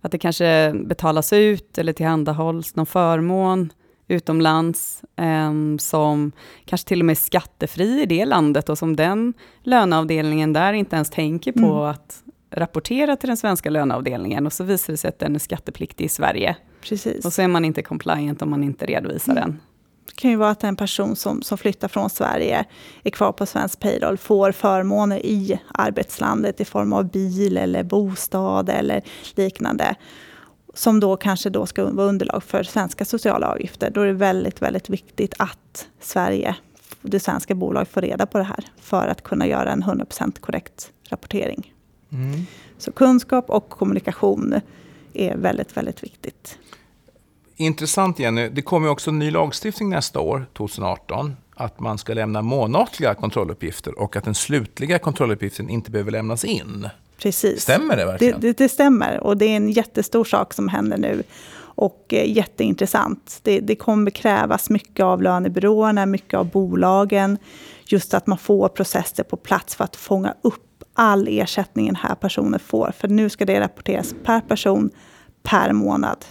Att 0.00 0.12
det 0.12 0.18
kanske 0.18 0.72
betalas 0.74 1.32
ut 1.32 1.78
eller 1.78 1.92
tillhandahålls 1.92 2.76
någon 2.76 2.86
förmån 2.86 3.72
utomlands 4.08 5.02
eh, 5.16 5.52
som 5.78 6.32
kanske 6.64 6.88
till 6.88 7.00
och 7.00 7.06
med 7.06 7.14
är 7.14 7.20
skattefri 7.20 8.02
i 8.02 8.06
det 8.06 8.24
landet 8.24 8.68
och 8.68 8.78
som 8.78 8.96
den 8.96 9.34
löneavdelningen 9.62 10.52
där 10.52 10.72
inte 10.72 10.96
ens 10.96 11.10
tänker 11.10 11.52
på 11.52 11.58
mm. 11.58 11.72
att 11.72 12.22
rapportera 12.50 13.16
till 13.16 13.28
den 13.28 13.36
svenska 13.36 13.70
löneavdelningen 13.70 14.46
och 14.46 14.52
så 14.52 14.64
visar 14.64 14.92
det 14.92 14.96
sig 14.96 15.08
att 15.08 15.18
den 15.18 15.34
är 15.34 15.38
skattepliktig 15.38 16.04
i 16.04 16.08
Sverige. 16.08 16.56
Precis. 16.80 17.24
Och 17.24 17.32
så 17.32 17.42
är 17.42 17.48
man 17.48 17.64
inte 17.64 17.82
compliant 17.82 18.42
om 18.42 18.50
man 18.50 18.64
inte 18.64 18.86
redovisar 18.86 19.32
mm. 19.32 19.42
den. 19.42 19.60
Det 20.06 20.20
kan 20.20 20.30
ju 20.30 20.36
vara 20.36 20.50
att 20.50 20.64
en 20.64 20.76
person 20.76 21.16
som, 21.16 21.42
som 21.42 21.58
flyttar 21.58 21.88
från 21.88 22.10
Sverige 22.10 22.64
är 23.02 23.10
kvar 23.10 23.32
på 23.32 23.46
svensk 23.46 23.80
payroll 23.80 24.18
får 24.18 24.52
förmåner 24.52 25.26
i 25.26 25.60
arbetslandet 25.74 26.60
i 26.60 26.64
form 26.64 26.92
av 26.92 27.10
bil 27.10 27.56
eller 27.56 27.82
bostad 27.82 28.68
eller 28.68 29.02
liknande. 29.34 29.94
Som 30.74 31.00
då 31.00 31.16
kanske 31.16 31.50
då 31.50 31.66
ska 31.66 31.84
vara 31.84 32.06
underlag 32.06 32.42
för 32.42 32.62
svenska 32.62 33.04
sociala 33.04 33.48
avgifter. 33.48 33.90
Då 33.90 34.00
är 34.00 34.06
det 34.06 34.12
väldigt, 34.12 34.62
väldigt 34.62 34.90
viktigt 34.90 35.34
att 35.38 35.88
Sverige, 36.00 36.56
det 37.02 37.20
svenska 37.20 37.54
bolaget 37.54 37.88
får 37.88 38.00
reda 38.00 38.26
på 38.26 38.38
det 38.38 38.44
här 38.44 38.64
för 38.80 39.08
att 39.08 39.22
kunna 39.22 39.46
göra 39.46 39.72
en 39.72 39.84
100% 39.84 40.40
korrekt 40.40 40.92
rapportering. 41.08 41.74
Mm. 42.12 42.46
Så 42.78 42.92
kunskap 42.92 43.50
och 43.50 43.68
kommunikation 43.68 44.60
är 45.12 45.36
väldigt, 45.36 45.76
väldigt 45.76 46.02
viktigt. 46.02 46.58
Intressant 47.56 48.18
Jenny, 48.18 48.48
det 48.48 48.62
kommer 48.62 48.88
också 48.88 49.10
en 49.10 49.18
ny 49.18 49.30
lagstiftning 49.30 49.88
nästa 49.88 50.20
år, 50.20 50.46
2018, 50.56 51.36
att 51.54 51.80
man 51.80 51.98
ska 51.98 52.14
lämna 52.14 52.42
månatliga 52.42 53.14
kontrolluppgifter 53.14 53.98
och 53.98 54.16
att 54.16 54.24
den 54.24 54.34
slutliga 54.34 54.98
kontrolluppgiften 54.98 55.68
inte 55.68 55.90
behöver 55.90 56.10
lämnas 56.10 56.44
in. 56.44 56.88
Precis. 57.18 57.62
Stämmer 57.62 57.96
det 57.96 58.06
verkligen? 58.06 58.40
Det, 58.40 58.46
det, 58.46 58.58
det 58.58 58.68
stämmer 58.68 59.20
och 59.20 59.36
det 59.36 59.44
är 59.44 59.56
en 59.56 59.70
jättestor 59.70 60.24
sak 60.24 60.54
som 60.54 60.68
händer 60.68 60.98
nu 60.98 61.22
och 61.58 62.04
eh, 62.08 62.36
jätteintressant. 62.36 63.40
Det, 63.42 63.60
det 63.60 63.76
kommer 63.76 64.10
krävas 64.10 64.70
mycket 64.70 65.04
av 65.04 65.22
lönebyråerna, 65.22 66.06
mycket 66.06 66.34
av 66.34 66.50
bolagen. 66.50 67.38
Just 67.86 68.14
att 68.14 68.26
man 68.26 68.38
får 68.38 68.68
processer 68.68 69.22
på 69.24 69.36
plats 69.36 69.74
för 69.74 69.84
att 69.84 69.96
fånga 69.96 70.34
upp 70.42 70.84
all 70.94 71.28
ersättning 71.28 71.86
den 71.86 71.96
här 71.96 72.14
personen 72.14 72.60
får. 72.60 72.92
För 72.98 73.08
nu 73.08 73.28
ska 73.28 73.44
det 73.44 73.60
rapporteras 73.60 74.14
per 74.24 74.40
person, 74.40 74.90
per 75.42 75.72
månad. 75.72 76.24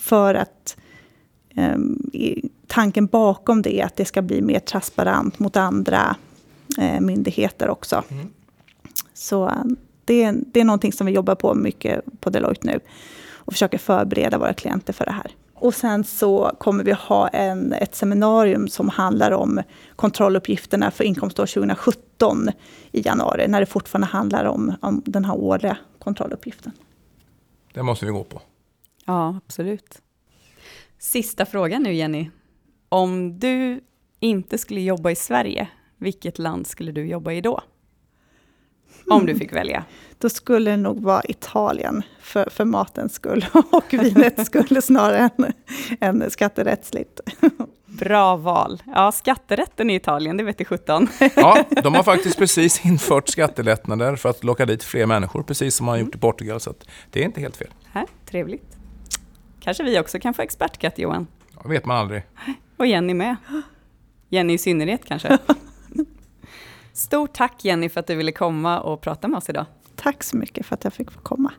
För 0.00 0.34
att 0.34 0.76
eh, 1.54 1.76
tanken 2.66 3.06
bakom 3.06 3.62
det 3.62 3.80
är 3.80 3.84
att 3.86 3.96
det 3.96 4.04
ska 4.04 4.22
bli 4.22 4.42
mer 4.42 4.60
transparent 4.60 5.38
mot 5.38 5.56
andra 5.56 6.16
eh, 6.78 7.00
myndigheter 7.00 7.68
också. 7.68 8.04
Mm. 8.08 8.28
Så 9.14 9.52
det, 10.04 10.22
är, 10.22 10.34
det 10.46 10.60
är 10.60 10.64
någonting 10.64 10.92
som 10.92 11.06
vi 11.06 11.12
jobbar 11.12 11.34
på 11.34 11.54
mycket 11.54 12.04
på 12.20 12.30
Deloitte 12.30 12.66
nu. 12.66 12.80
Och 13.32 13.52
försöker 13.52 13.78
förbereda 13.78 14.38
våra 14.38 14.52
klienter 14.52 14.92
för 14.92 15.04
det 15.04 15.12
här. 15.12 15.30
Och 15.54 15.74
sen 15.74 16.04
så 16.04 16.52
kommer 16.58 16.84
vi 16.84 16.92
ha 16.92 17.28
en, 17.28 17.72
ett 17.72 17.94
seminarium 17.94 18.68
som 18.68 18.88
handlar 18.88 19.30
om 19.30 19.60
kontrolluppgifterna 19.96 20.90
för 20.90 21.04
inkomstår 21.04 21.46
2017 21.46 22.48
i 22.92 23.06
januari, 23.06 23.48
när 23.48 23.60
det 23.60 23.66
fortfarande 23.66 24.06
handlar 24.06 24.44
om, 24.44 24.74
om 24.80 25.02
den 25.06 25.24
här 25.24 25.34
årliga 25.34 25.76
kontrolluppgiften. 25.98 26.72
Det 27.74 27.82
måste 27.82 28.06
vi 28.06 28.12
gå 28.12 28.24
på. 28.24 28.40
Ja, 29.06 29.40
absolut. 29.46 30.02
Sista 30.98 31.46
frågan 31.46 31.82
nu 31.82 31.92
Jenny. 31.92 32.30
Om 32.88 33.38
du 33.38 33.80
inte 34.20 34.58
skulle 34.58 34.80
jobba 34.80 35.10
i 35.10 35.16
Sverige, 35.16 35.68
vilket 35.98 36.38
land 36.38 36.66
skulle 36.66 36.92
du 36.92 37.06
jobba 37.06 37.32
i 37.32 37.40
då? 37.40 37.60
Om 39.10 39.26
du 39.26 39.36
fick 39.36 39.52
välja. 39.52 39.84
Då 40.18 40.28
skulle 40.28 40.70
det 40.70 40.76
nog 40.76 41.00
vara 41.02 41.22
Italien 41.24 42.02
för, 42.20 42.50
för 42.50 42.64
matens 42.64 43.14
skull 43.14 43.46
och 43.72 43.92
vinets 43.92 44.46
skull 44.46 44.82
snarare 44.82 45.30
än, 45.36 45.52
än 46.00 46.30
skatterättsligt. 46.30 47.20
Bra 47.86 48.36
val. 48.36 48.82
Ja, 48.86 49.12
skatterätten 49.12 49.90
i 49.90 49.94
Italien, 49.94 50.36
det 50.36 50.42
vet 50.44 50.58
du 50.58 50.64
sjutton. 50.64 51.08
Ja, 51.36 51.64
de 51.82 51.94
har 51.94 52.02
faktiskt 52.02 52.38
precis 52.38 52.84
infört 52.84 53.28
skattelättnader 53.28 54.16
för 54.16 54.28
att 54.28 54.44
locka 54.44 54.66
dit 54.66 54.82
fler 54.82 55.06
människor, 55.06 55.42
precis 55.42 55.74
som 55.74 55.86
man 55.86 55.92
har 55.92 56.00
gjort 56.00 56.14
i 56.14 56.18
Portugal. 56.18 56.60
Så 56.60 56.74
det 57.10 57.20
är 57.20 57.24
inte 57.24 57.40
helt 57.40 57.56
fel. 57.56 57.70
Här, 57.92 58.06
trevligt. 58.26 58.79
Kanske 59.60 59.82
vi 59.82 59.98
också 59.98 60.18
kan 60.18 60.34
få 60.34 60.42
expertkatt, 60.42 60.98
Johan. 60.98 61.26
Det 61.62 61.68
vet 61.68 61.84
man 61.84 61.96
aldrig. 61.96 62.22
Och 62.76 62.86
Jenny 62.86 63.14
med. 63.14 63.36
Jenny 64.28 64.52
i 64.52 64.58
synnerhet 64.58 65.04
kanske. 65.04 65.38
Stort 66.92 67.32
tack 67.32 67.64
Jenny 67.64 67.88
för 67.88 68.00
att 68.00 68.06
du 68.06 68.14
ville 68.14 68.32
komma 68.32 68.80
och 68.80 69.00
prata 69.00 69.28
med 69.28 69.38
oss 69.38 69.48
idag. 69.48 69.66
Tack 69.96 70.22
så 70.22 70.36
mycket 70.36 70.66
för 70.66 70.74
att 70.74 70.84
jag 70.84 70.92
fick 70.92 71.08
komma. 71.22 71.52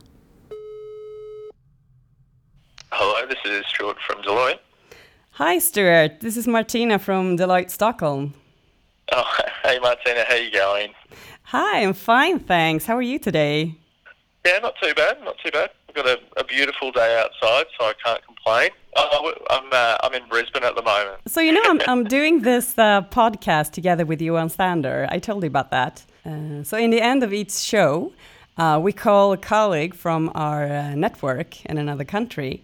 Hello, 2.90 3.28
this 3.30 3.52
is 3.52 3.66
Stuart 3.66 3.98
from 4.00 4.22
Deloitte. 4.22 4.60
Hi 5.32 5.62
Stuart, 5.62 6.20
this 6.20 6.38
is 6.38 6.48
Martina 6.48 7.00
from 7.00 7.38
Deloitte 7.38 7.72
Stockholm. 7.72 8.34
Oh, 9.12 9.24
hey 9.64 9.80
Martina, 9.80 10.24
how 10.28 10.36
you 10.36 10.52
going? 10.52 10.94
Hi, 11.44 11.84
I'm 11.84 11.94
fine, 11.94 12.40
thanks. 12.40 12.86
How 12.86 12.96
are 12.98 13.02
you 13.02 13.20
today? 13.20 13.76
Yeah, 14.46 14.60
not 14.62 14.74
too 14.82 14.94
bad, 14.96 15.24
not 15.24 15.38
too 15.44 15.52
bad. 15.52 15.70
We've 15.94 16.06
got 16.06 16.20
a, 16.20 16.40
a 16.40 16.44
beautiful 16.46 16.90
day 16.94 17.20
outside, 17.22 17.66
so 17.78 17.86
I 17.86 17.94
can't 18.02 18.26
complain. 18.26 18.70
I'm 18.96 19.66
uh, 19.74 19.98
I'm 20.02 20.14
in 20.14 20.26
Brisbane 20.30 20.64
at 20.64 20.76
the 20.76 20.82
moment. 20.82 21.20
So 21.28 21.42
you 21.42 21.52
know, 21.52 21.62
I'm 21.66 21.82
I'm 21.86 22.04
doing 22.06 22.44
this 22.44 22.78
uh, 22.78 23.02
podcast 23.02 23.72
together 23.72 24.06
with 24.06 24.22
you, 24.22 24.36
Johan 24.36 24.48
Sander. 24.50 25.06
I 25.10 25.20
told 25.20 25.44
you 25.44 25.48
about 25.48 25.70
that. 25.72 26.06
Uh, 26.26 26.64
so 26.64 26.78
in 26.78 26.92
the 26.92 27.02
end 27.02 27.24
of 27.24 27.34
each 27.34 27.52
show, 27.52 28.14
uh, 28.58 28.80
we 28.82 28.94
call 28.94 29.34
a 29.34 29.38
colleague 29.38 29.94
from 29.94 30.32
our 30.34 30.64
uh, 30.66 30.96
network 30.96 31.66
in 31.66 31.78
another 31.78 32.06
country 32.06 32.64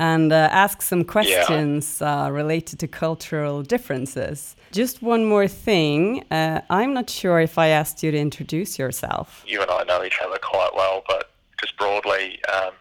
and 0.00 0.32
uh, 0.32 0.48
ask 0.50 0.82
some 0.82 1.04
questions 1.04 2.02
uh, 2.02 2.28
related 2.32 2.80
to 2.80 2.88
cultural 2.88 3.62
differences. 3.62 4.56
Just 4.72 5.00
one 5.00 5.24
more 5.24 5.46
thing. 5.46 6.24
Uh, 6.32 6.60
I'm 6.70 6.92
not 6.92 7.08
sure 7.08 7.38
if 7.38 7.56
I 7.56 7.68
asked 7.68 8.02
you 8.02 8.10
to 8.10 8.18
introduce 8.18 8.80
yourself. 8.80 9.44
You 9.46 9.62
and 9.62 9.70
I 9.70 9.84
know 9.84 10.02
each 10.02 10.18
other 10.20 10.38
quite 10.38 10.70
well, 10.74 11.04
but 11.06 11.30
just 11.64 11.78
broadly, 11.78 12.40
um, 12.52 12.72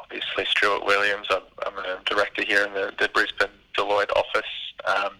obviously 0.00 0.44
Stuart 0.46 0.84
Williams. 0.84 1.26
I'm, 1.30 1.42
I'm 1.66 1.78
a 1.78 2.00
director 2.04 2.44
here 2.44 2.64
in 2.66 2.72
the, 2.72 2.92
the 2.98 3.08
Brisbane 3.08 3.48
Deloitte 3.78 4.10
office. 4.16 4.52
Um, 4.86 5.12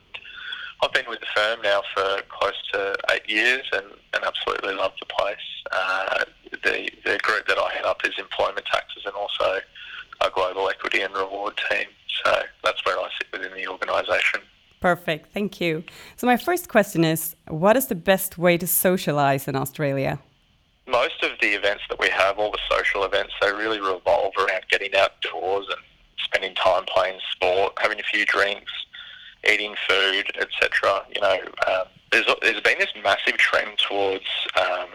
I've 0.82 0.92
been 0.92 1.04
with 1.08 1.20
the 1.20 1.26
firm 1.34 1.60
now 1.62 1.82
for 1.94 2.22
close 2.28 2.60
to 2.72 2.96
eight 3.12 3.28
years 3.28 3.62
and, 3.72 3.86
and 4.14 4.24
absolutely 4.24 4.74
love 4.74 4.92
the 4.98 5.06
place. 5.06 5.36
Uh, 5.70 6.24
the, 6.64 6.90
the 7.04 7.18
group 7.22 7.46
that 7.46 7.58
I 7.58 7.72
head 7.74 7.84
up 7.84 8.04
is 8.04 8.12
employment 8.18 8.66
taxes 8.66 9.04
and 9.06 9.14
also 9.14 9.60
our 10.20 10.30
global 10.30 10.68
equity 10.68 11.02
and 11.02 11.14
reward 11.14 11.58
team. 11.70 11.86
So 12.24 12.42
that's 12.64 12.84
where 12.84 12.98
I 12.98 13.08
sit 13.18 13.28
within 13.32 13.56
the 13.56 13.68
organisation. 13.68 14.40
Perfect, 14.80 15.32
thank 15.32 15.60
you. 15.60 15.84
So 16.16 16.26
my 16.26 16.36
first 16.36 16.68
question 16.68 17.04
is, 17.04 17.36
what 17.46 17.76
is 17.76 17.86
the 17.86 17.94
best 17.94 18.38
way 18.38 18.58
to 18.58 18.66
socialize 18.66 19.46
in 19.48 19.56
Australia? 19.56 20.18
Most 20.86 21.22
of 21.22 21.30
the 21.40 21.48
events 21.48 21.82
that 21.88 21.98
we 21.98 22.08
have, 22.10 22.38
all 22.38 22.50
the 22.50 22.58
social 22.70 23.04
events, 23.04 23.32
they 23.40 23.52
really 23.52 23.80
revolve 23.80 24.34
around 24.38 24.64
getting 24.70 24.94
outdoors 24.94 25.66
and 25.68 25.78
spending 26.22 26.54
time 26.54 26.84
playing 26.86 27.18
sport, 27.32 27.72
having 27.80 27.98
a 27.98 28.02
few 28.02 28.26
drinks, 28.26 28.72
eating 29.50 29.74
food, 29.88 30.30
etc. 30.38 31.04
You 31.14 31.20
know, 31.22 31.38
um, 31.66 31.86
there's 32.12 32.26
there's 32.42 32.60
been 32.60 32.78
this 32.78 32.90
massive 33.02 33.36
trend 33.38 33.78
towards 33.78 34.26
um, 34.56 34.88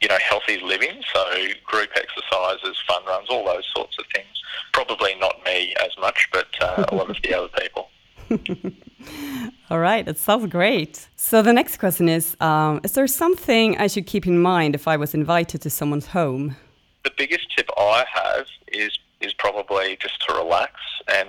you 0.00 0.08
know 0.08 0.18
healthy 0.26 0.58
living, 0.60 1.02
so 1.12 1.24
group 1.64 1.90
exercises, 1.96 2.82
fun 2.86 3.04
runs, 3.06 3.28
all 3.28 3.44
those 3.44 3.68
sorts 3.74 3.96
of 3.98 4.06
things. 4.14 4.26
Probably 4.72 5.14
not 5.16 5.36
me 5.44 5.74
as 5.82 5.90
much, 6.00 6.28
but 6.32 6.48
uh, 6.60 6.84
a 6.88 6.94
lot 6.94 7.10
of 7.10 7.16
the 7.22 7.34
other 7.34 7.48
people. 7.60 7.90
All 9.70 9.78
right, 9.78 10.04
that 10.04 10.18
sounds 10.18 10.46
great. 10.46 11.06
So 11.14 11.42
the 11.42 11.52
next 11.52 11.76
question 11.76 12.08
is: 12.08 12.36
um, 12.40 12.80
Is 12.82 12.92
there 12.92 13.06
something 13.06 13.78
I 13.78 13.86
should 13.86 14.04
keep 14.04 14.26
in 14.26 14.42
mind 14.42 14.74
if 14.74 14.88
I 14.88 14.96
was 14.96 15.14
invited 15.14 15.62
to 15.62 15.70
someone's 15.70 16.06
home? 16.06 16.56
The 17.04 17.12
biggest 17.16 17.46
tip 17.56 17.70
I 17.76 18.04
have 18.12 18.46
is 18.66 18.98
is 19.20 19.32
probably 19.34 19.96
just 20.00 20.20
to 20.26 20.34
relax 20.34 20.72
and 21.06 21.28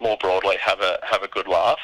more 0.00 0.16
broadly 0.18 0.56
have 0.56 0.80
a 0.80 0.98
have 1.02 1.22
a 1.22 1.28
good 1.28 1.46
laugh. 1.46 1.78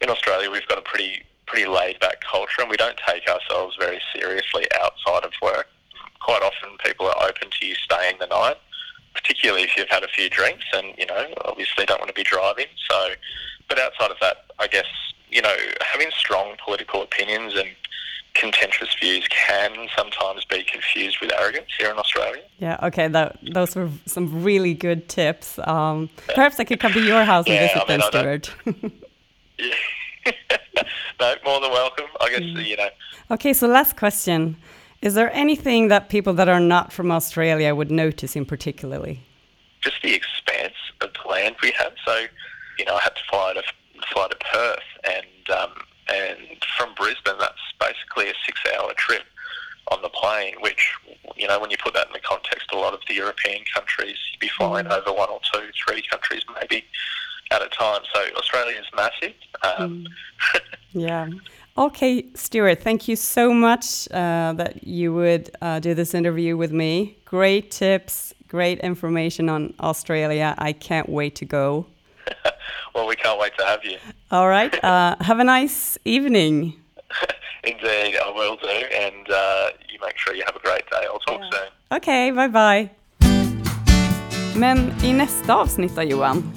In 0.00 0.10
Australia, 0.10 0.50
we've 0.50 0.66
got 0.66 0.78
a 0.78 0.82
pretty 0.82 1.22
pretty 1.46 1.66
laid 1.66 2.00
back 2.00 2.20
culture, 2.28 2.60
and 2.60 2.68
we 2.70 2.76
don't 2.76 2.98
take 3.06 3.28
ourselves 3.28 3.76
very 3.78 4.00
seriously 4.12 4.66
outside 4.80 5.24
of 5.24 5.32
work. 5.40 5.68
Quite 6.20 6.42
often, 6.42 6.76
people 6.84 7.06
are 7.06 7.28
open 7.28 7.48
to 7.60 7.66
you 7.66 7.76
staying 7.76 8.16
the 8.18 8.26
night, 8.26 8.56
particularly 9.14 9.62
if 9.62 9.76
you've 9.76 9.88
had 9.88 10.02
a 10.02 10.08
few 10.08 10.28
drinks, 10.28 10.64
and 10.74 10.94
you 10.98 11.06
know, 11.06 11.26
obviously 11.44 11.86
don't 11.86 12.00
want 12.00 12.08
to 12.08 12.14
be 12.14 12.24
driving. 12.24 12.66
So, 12.90 13.10
but 13.68 13.78
outside 13.78 14.10
of 14.10 14.18
that, 14.20 14.44
I 14.58 14.66
guess 14.66 14.86
you 15.30 15.40
know, 15.40 15.54
having 15.80 16.10
strong 16.16 16.56
political 16.64 17.02
opinions 17.02 17.54
and 17.56 17.68
contentious 18.34 18.94
views 19.00 19.26
can 19.28 19.88
sometimes 19.96 20.44
be 20.44 20.62
confused 20.62 21.18
with 21.20 21.32
arrogance 21.32 21.68
here 21.78 21.90
in 21.90 21.96
Australia. 21.98 22.42
Yeah, 22.58 22.78
okay, 22.82 23.08
that, 23.08 23.38
those 23.52 23.74
were 23.74 23.88
some 24.06 24.42
really 24.42 24.74
good 24.74 25.08
tips. 25.08 25.58
Um, 25.60 26.10
perhaps 26.34 26.60
I 26.60 26.64
could 26.64 26.80
come 26.80 26.92
to 26.92 27.00
your 27.00 27.24
house 27.24 27.46
and 27.46 27.54
Yeah, 27.54 27.68
visit 27.68 27.82
I 27.88 27.98
mean, 27.98 28.00
then, 28.00 28.42
Stuart. 28.42 28.54
Yeah. 29.58 30.32
no, 31.20 31.34
more 31.44 31.60
than 31.60 31.70
welcome. 31.70 32.06
I 32.20 32.30
guess 32.30 32.40
you 32.42 32.76
know. 32.76 32.88
okay, 33.30 33.52
so 33.52 33.66
last 33.66 33.96
question. 33.96 34.56
Is 35.00 35.14
there 35.14 35.32
anything 35.32 35.88
that 35.88 36.08
people 36.08 36.32
that 36.34 36.48
are 36.48 36.60
not 36.60 36.92
from 36.92 37.10
Australia 37.10 37.74
would 37.74 37.90
notice 37.90 38.36
in 38.36 38.44
particularly? 38.44 39.20
just 39.82 40.00
the 40.02 40.14
expanse 40.14 40.74
of 41.00 41.10
the 41.12 41.28
land 41.28 41.56
we 41.62 41.72
have. 41.72 41.92
So, 42.04 42.24
you 42.78 42.84
know, 42.84 42.94
I 42.94 43.00
had 43.00 43.14
to 43.16 43.22
fly 43.30 43.54
to 43.54 43.62
fly 44.12 44.28
to 44.28 44.36
Perth, 44.36 44.78
and 45.04 45.58
um, 45.58 45.72
and 46.08 46.38
from 46.76 46.94
Brisbane, 46.94 47.38
that's 47.38 47.60
basically 47.78 48.28
a 48.28 48.34
six-hour 48.44 48.92
trip 48.96 49.22
on 49.90 50.02
the 50.02 50.08
plane. 50.08 50.54
Which, 50.60 50.92
you 51.36 51.48
know, 51.48 51.58
when 51.60 51.70
you 51.70 51.76
put 51.82 51.94
that 51.94 52.08
in 52.08 52.12
the 52.12 52.20
context, 52.20 52.68
of 52.72 52.78
a 52.78 52.80
lot 52.80 52.94
of 52.94 53.00
the 53.08 53.14
European 53.14 53.64
countries, 53.74 54.16
you'd 54.32 54.40
be 54.40 54.48
flying 54.48 54.86
over 54.86 55.12
one 55.12 55.30
or 55.30 55.40
two, 55.52 55.68
three 55.86 56.02
countries 56.10 56.42
maybe 56.60 56.84
at 57.50 57.62
a 57.62 57.68
time. 57.68 58.02
So 58.14 58.20
Australia 58.36 58.78
is 58.78 58.86
massive. 58.94 59.34
Um, 59.62 60.06
Yeah. 60.92 61.28
Okay, 61.76 62.26
Stuart, 62.34 62.80
thank 62.80 63.08
you 63.08 63.16
so 63.16 63.54
much 63.54 64.06
uh, 64.10 64.52
that 64.54 64.86
you 64.86 65.14
would 65.14 65.50
uh, 65.62 65.80
do 65.80 65.94
this 65.94 66.12
interview 66.12 66.56
with 66.56 66.70
me. 66.70 67.16
Great 67.24 67.70
tips, 67.70 68.34
great 68.46 68.78
information 68.80 69.48
on 69.48 69.72
Australia. 69.80 70.54
I 70.58 70.72
can't 70.72 71.08
wait 71.08 71.34
to 71.36 71.46
go. 71.46 71.86
well, 72.94 73.06
we 73.08 73.16
can't 73.16 73.38
wait 73.40 73.52
to 73.58 73.64
have 73.64 73.80
you. 73.84 73.98
All 74.30 74.48
right, 74.48 74.74
uh, 74.84 75.14
have 75.20 75.40
a 75.40 75.44
nice 75.44 75.98
evening. 76.04 76.72
Indeed, 77.64 78.16
I 78.26 78.30
will 78.38 78.56
do, 78.56 78.76
and 79.06 79.26
uh, 79.30 79.36
you 79.88 79.98
make 80.06 80.16
sure 80.18 80.34
you 80.34 80.42
have 80.46 80.56
a 80.56 80.64
great 80.68 80.86
day. 80.90 81.04
I'll 81.06 81.20
talk 81.26 81.40
soon. 81.52 81.68
Okej, 81.96 82.32
bye 82.32 82.48
bye. 82.48 82.88
Men 84.56 84.92
i 85.04 85.12
nästa 85.12 85.54
avsnitt 85.54 85.96
då 85.96 86.02
Johan, 86.02 86.52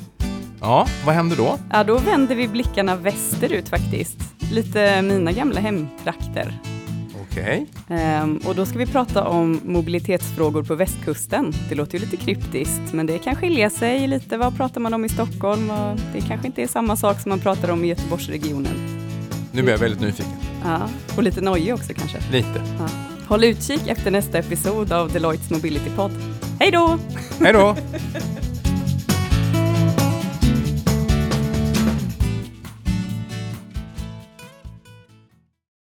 Ja, 0.62 0.88
vad 1.06 1.16
händer 1.16 1.38
då? 1.38 1.60
ja 1.72 1.84
då 1.84 1.98
vänder 1.98 2.36
vi 2.36 2.48
blickarna 2.48 2.96
västerut 2.96 3.70
faktiskt. 3.70 4.18
Lite 4.52 5.02
mina 5.02 5.32
gamla 5.32 5.60
hemtrakter. 5.60 6.54
Okej. 7.36 7.66
Ehm, 7.90 8.38
och 8.38 8.56
då 8.56 8.66
ska 8.66 8.80
vi 8.80 8.86
prata 8.86 9.24
om 9.24 9.62
mobilitetsfrågor 9.66 10.64
på 10.64 10.76
västkusten. 10.76 11.54
Det 11.70 11.76
låter 11.76 11.94
ju 11.94 12.00
lite 12.00 12.18
kryptiskt, 12.18 12.94
men 12.94 13.06
det 13.06 13.18
kan 13.18 13.36
skilja 13.36 13.70
sig 13.70 14.08
lite. 14.08 14.38
Vad 14.38 14.58
pratar 14.58 14.82
man 14.82 14.94
om 14.94 15.06
i 15.06 15.10
Stockholm? 15.10 15.70
Och 15.70 16.00
det 16.14 16.22
kanske 16.22 16.48
inte 16.48 16.64
är 16.64 16.68
samma 16.68 16.96
sak 16.96 17.20
som 17.20 17.30
man 17.30 17.40
pratar 17.40 17.70
om 17.70 17.86
i 17.86 17.88
Göteborgsregionen. 17.88 18.76
Nu 19.52 19.62
blir 19.62 19.74
jag 19.74 19.80
väldigt 19.80 20.02
nyfiken. 20.02 20.34
Ja, 20.64 20.90
och 21.18 21.24
lite 21.24 21.42
nojig 21.42 21.74
också 21.74 21.94
kanske. 21.94 22.18
Lite. 22.32 22.62
Ja. 22.80 22.88
Håll 23.28 23.44
utkik 23.44 23.88
efter 23.88 24.12
nästa 24.12 24.38
episod 24.38 24.92
av 24.92 25.12
Deloittes 25.12 25.50
Mobility 25.50 25.90
Pod. 25.96 26.12
Hej 26.60 26.72
då! 26.72 27.00
Hej 27.40 27.54
då! 27.54 27.76